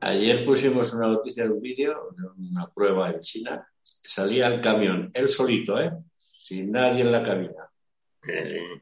[0.00, 3.68] Ayer pusimos una noticia en un vídeo, una prueba en China.
[3.84, 5.92] Salía el camión, él solito, ¿eh?
[6.32, 7.71] sin nadie en la cabina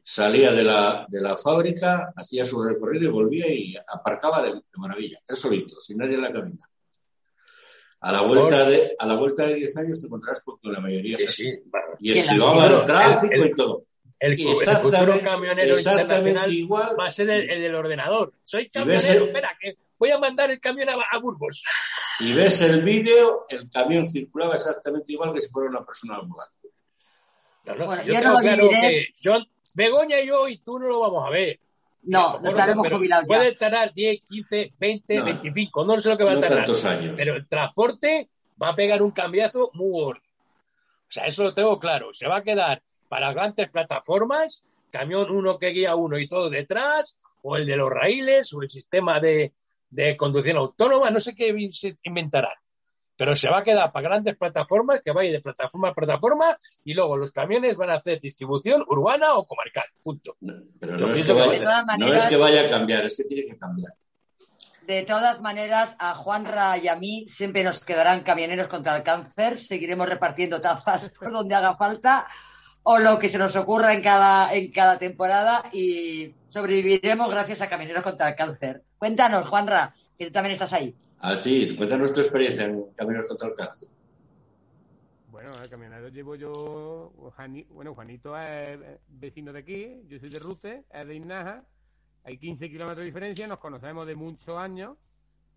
[0.03, 5.19] salía de la, de la fábrica, hacía su recorrido y volvía y aparcaba de, maravilla,
[5.25, 6.65] tres solitos, sin nadie en la cabina.
[8.01, 11.17] A la vuelta de, a la vuelta de 10 años te encontrarás con la mayoría
[11.19, 11.53] sí,
[11.99, 13.85] y esquivaba el tráfico y todo.
[14.19, 18.33] El, futuro camionero internacional igual, va a ser el, del ordenador.
[18.43, 21.63] Soy camionero, espera, que voy a mandar el camión a, Burgos.
[22.19, 26.19] Si ves el vídeo, el camión circulaba exactamente igual que si fuera una persona
[27.65, 29.07] ambulante yo, tengo claro que
[29.73, 31.59] Begoña y yo y tú no lo vamos a ver.
[32.03, 33.35] No, no estaremos jubilados ya.
[33.37, 35.25] Puede tardar 10, 15, 20, No.
[35.25, 36.57] 25, no sé lo que va a No tardar.
[36.59, 37.13] tantos años.
[37.15, 38.29] Pero el transporte
[38.61, 40.21] va a pegar un cambiazo muy gordo.
[40.21, 42.13] O sea, eso lo tengo claro.
[42.13, 47.17] Se va a quedar para grandes plataformas, camión uno que guía uno y todo detrás,
[47.43, 49.53] o el de los raíles, o el sistema de,
[49.89, 52.53] de conducción autónoma, no sé qué se inventarán.
[53.21, 56.95] Pero se va a quedar para grandes plataformas que vaya de plataforma a plataforma y
[56.95, 59.83] luego los camiones van a hacer distribución urbana o comarcal.
[60.01, 60.37] Punto.
[60.41, 63.93] No, pero que vaya, es que vaya a cambiar, es que tiene que cambiar.
[64.87, 69.59] De todas maneras, a Juanra y a mí siempre nos quedarán camioneros contra el cáncer.
[69.59, 72.27] Seguiremos repartiendo tazas por donde haga falta
[72.81, 77.69] o lo que se nos ocurra en cada, en cada temporada y sobreviviremos gracias a
[77.69, 78.81] Camioneros contra el Cáncer.
[78.97, 80.95] Cuéntanos, Juanra, que tú también estás ahí.
[81.21, 83.87] Así, cuéntanos tu experiencia en Caminos contra el Cáncer.
[85.29, 87.13] Bueno, el camionero llevo yo,
[87.69, 91.63] bueno, Juanito es vecino de aquí, yo soy de Rute, es de Inaja,
[92.23, 94.97] hay 15 kilómetros de diferencia, nos conocemos de muchos años,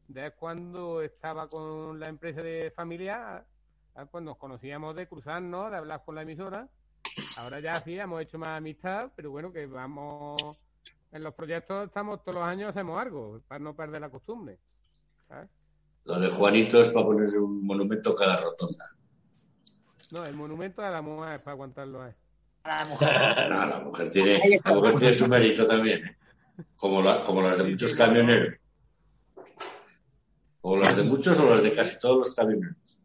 [0.06, 3.42] desde cuando estaba con la empresa de familia,
[3.94, 6.68] ah, pues nos conocíamos de cruzarnos, de hablar con la emisora,
[7.38, 10.36] ahora ya sí, hemos hecho más amistad, pero bueno, que vamos,
[11.10, 14.58] en los proyectos estamos todos los años, hacemos algo, para no perder la costumbre.
[15.28, 15.50] ¿Sabes?
[16.04, 18.84] Lo de Juanito es para poner un monumento a cada rotonda.
[20.12, 22.14] No, el monumento a la mujer para aguantarlo a él.
[22.64, 23.08] A la mujer.
[23.50, 24.70] No, la mujer tiene, Ahí está.
[24.70, 26.16] la mujer tiene su mérito también, ¿eh?
[26.76, 28.54] como, la- como las de muchos camioneros.
[30.62, 32.98] O las de muchos o las de casi todos los camioneros.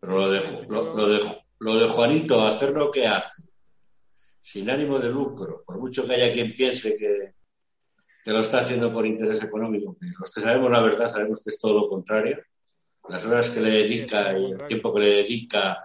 [0.00, 3.42] Pero lo de, lo, lo de, lo de Juanito, hacer lo que hace,
[4.42, 7.34] sin ánimo de lucro, por mucho que haya quien piense que,
[8.24, 11.58] que lo está haciendo por interés económico, los que sabemos la verdad sabemos que es
[11.58, 12.38] todo lo contrario.
[13.08, 15.78] Las horas que le dedica y el tiempo que le dedica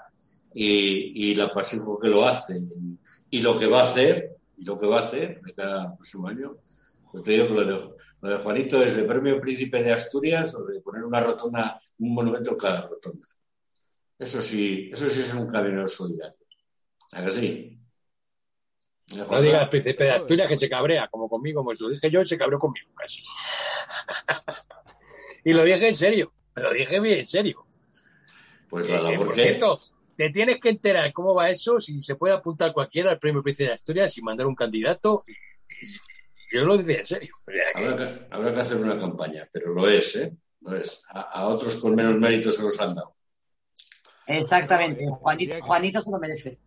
[0.54, 3.00] y, y la pasión con que lo hace y,
[3.38, 6.28] y lo que va a hacer y lo que va a hacer de cada próximo
[6.28, 6.58] año.
[7.12, 10.54] Pues te digo que lo de, lo de Juanito es de premio príncipe de Asturias
[10.56, 13.28] o de poner una rotonda, un monumento en cada rotonda.
[14.20, 16.38] Eso sí, eso sí es un camino solidario.
[17.14, 17.75] ¿A que sí?
[19.14, 22.10] ¿Eh, No diga el príncipe de Asturias que se cabrea, como conmigo, como lo dije
[22.10, 23.22] yo, se cabreó conmigo casi.
[25.44, 27.66] y lo dije en serio, lo dije bien en serio.
[28.70, 29.80] Pues nada, eh, por cierto,
[30.18, 33.68] te tienes que enterar cómo va eso, si se puede apuntar cualquiera al premio príncipe
[33.70, 35.22] de Asturias y mandar un candidato.
[35.28, 35.32] Y,
[35.86, 36.00] y-
[36.52, 37.36] yo lo dije en serio.
[37.42, 40.34] O sea, que- habrá que, habrá que hacer una campaña, pero lo es, ¿eh?
[40.62, 41.02] Lo es.
[41.10, 43.16] A, a otros con menos méritos se los han dado.
[44.28, 45.06] Exactamente.
[45.08, 46.58] Juanito, Juanito se lo merece.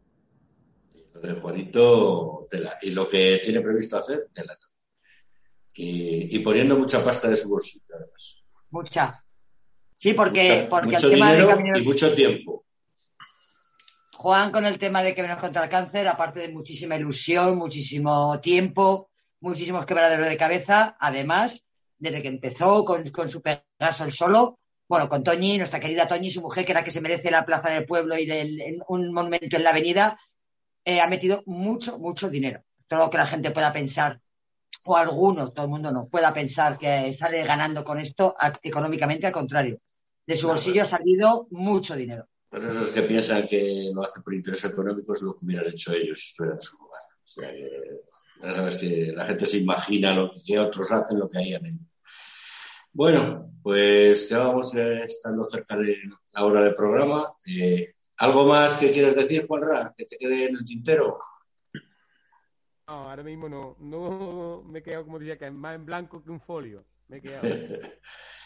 [1.22, 2.78] De Juanito, tela.
[2.82, 4.56] Y lo que tiene previsto hacer, tela.
[5.74, 8.36] Y, y poniendo mucha pasta de su bolsillo, además.
[8.70, 9.24] Mucha.
[9.96, 12.64] Sí, porque, Mucha- porque mucho el tema de dinero camioneros y mucho tiempo.
[14.14, 18.40] Juan con el tema de que menos contra el cáncer, aparte de muchísima ilusión, muchísimo
[18.40, 19.10] tiempo,
[19.40, 24.58] muchísimos quebraderos de cabeza, además, desde que empezó con, con su Pegaso el solo,
[24.88, 27.70] bueno, con Toñi, nuestra querida Toñi, su mujer, que era que se merece la plaza
[27.70, 30.18] del pueblo y del- un monumento en la avenida,
[30.88, 32.62] eh, ha metido mucho, mucho dinero.
[32.86, 34.18] Todo lo que la gente pueda pensar,
[34.84, 39.26] o alguno, todo el mundo no, pueda pensar que sale ganando con esto a- económicamente,
[39.26, 39.78] al contrario.
[40.26, 42.26] De su bolsillo ha salido mucho dinero.
[42.48, 45.92] Pero esos que piensan que lo hacen por interés económico es lo que hubieran hecho
[45.92, 47.02] ellos si estuvieran en su lugar.
[47.22, 47.70] O sea que
[48.40, 51.86] ya sabes que la gente se imagina lo que otros hacen, lo que harían ellos.
[52.94, 55.98] Bueno, pues ya vamos eh, estando cerca de
[56.32, 57.34] la hora del programa.
[57.46, 59.94] Eh, ¿Algo más que quieres decir, Juanra?
[59.96, 61.18] Que te quede en el tintero.
[62.88, 63.76] No, ahora mismo no.
[63.80, 66.84] No me he quedado, como decía, que más en blanco que un folio.
[67.08, 67.46] Me he quedado.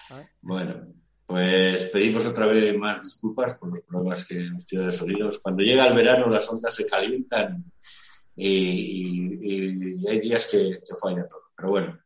[0.08, 0.28] ¿sabes?
[0.42, 0.92] Bueno,
[1.24, 5.38] pues pedimos otra vez más disculpas por los problemas que hemos tenido de sonidos.
[5.38, 7.64] Cuando llega el verano las ondas se calientan
[8.36, 8.48] y,
[9.38, 11.44] y- y hay días que, que falla todo.
[11.56, 11.98] Pero bueno,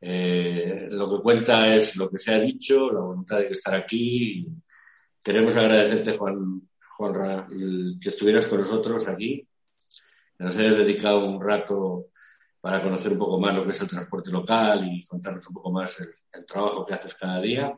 [0.00, 4.48] eh, lo que cuenta es lo que se ha dicho, la voluntad de estar aquí.
[5.22, 6.60] Queremos agradecerte, Juan,
[7.50, 9.48] El que estuvieras con nosotros aquí,
[10.36, 12.08] que nos hayas dedicado un rato
[12.60, 15.72] para conocer un poco más lo que es el transporte local y contarnos un poco
[15.72, 17.76] más el, el trabajo que haces cada día.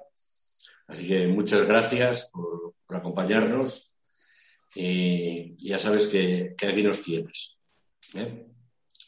[0.87, 3.91] Así que muchas gracias por, por acompañarnos
[4.75, 7.57] y ya sabes que, que aquí nos tienes.
[8.14, 8.47] ¿eh?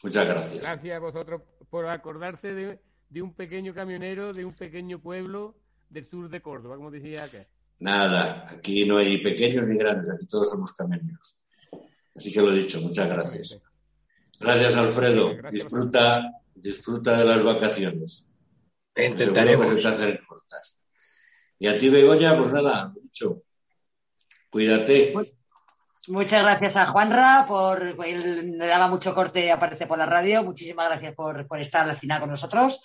[0.03, 0.61] Muchas gracias.
[0.61, 5.55] Gracias a vosotros por acordarse de, de un pequeño camionero de un pequeño pueblo
[5.89, 7.47] del sur de Córdoba, como decía aquel.
[7.79, 11.41] Nada, aquí no hay pequeños ni grandes, aquí todos somos camioneros.
[12.15, 13.59] Así que lo he dicho, muchas gracias.
[14.39, 15.35] Gracias, Alfredo.
[15.51, 18.27] Disfruta, disfruta de las vacaciones.
[18.95, 19.67] intentaremos.
[19.67, 20.75] Seguro que se te hacen cortas.
[21.59, 23.43] Y a ti, Begoña, pues nada, dicho.
[24.49, 25.13] Cuídate.
[26.07, 30.43] Muchas gracias a Juanra por él le daba mucho corte aparece por la radio.
[30.43, 32.79] Muchísimas gracias por, por estar al final con nosotros.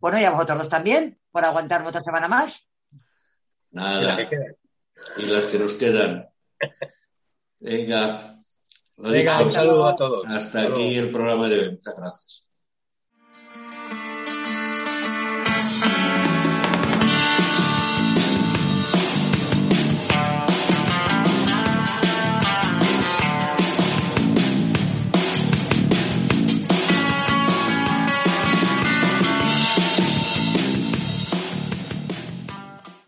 [0.00, 2.66] Bueno, y a vosotros dos también, por aguantarme otra semana más.
[3.72, 4.28] Nada.
[5.16, 6.28] Y las que nos quedan.
[7.60, 8.34] Venga.
[8.96, 10.26] Venga, un saludo a todos.
[10.26, 11.70] Hasta aquí el programa de hoy.
[11.72, 12.51] Muchas gracias.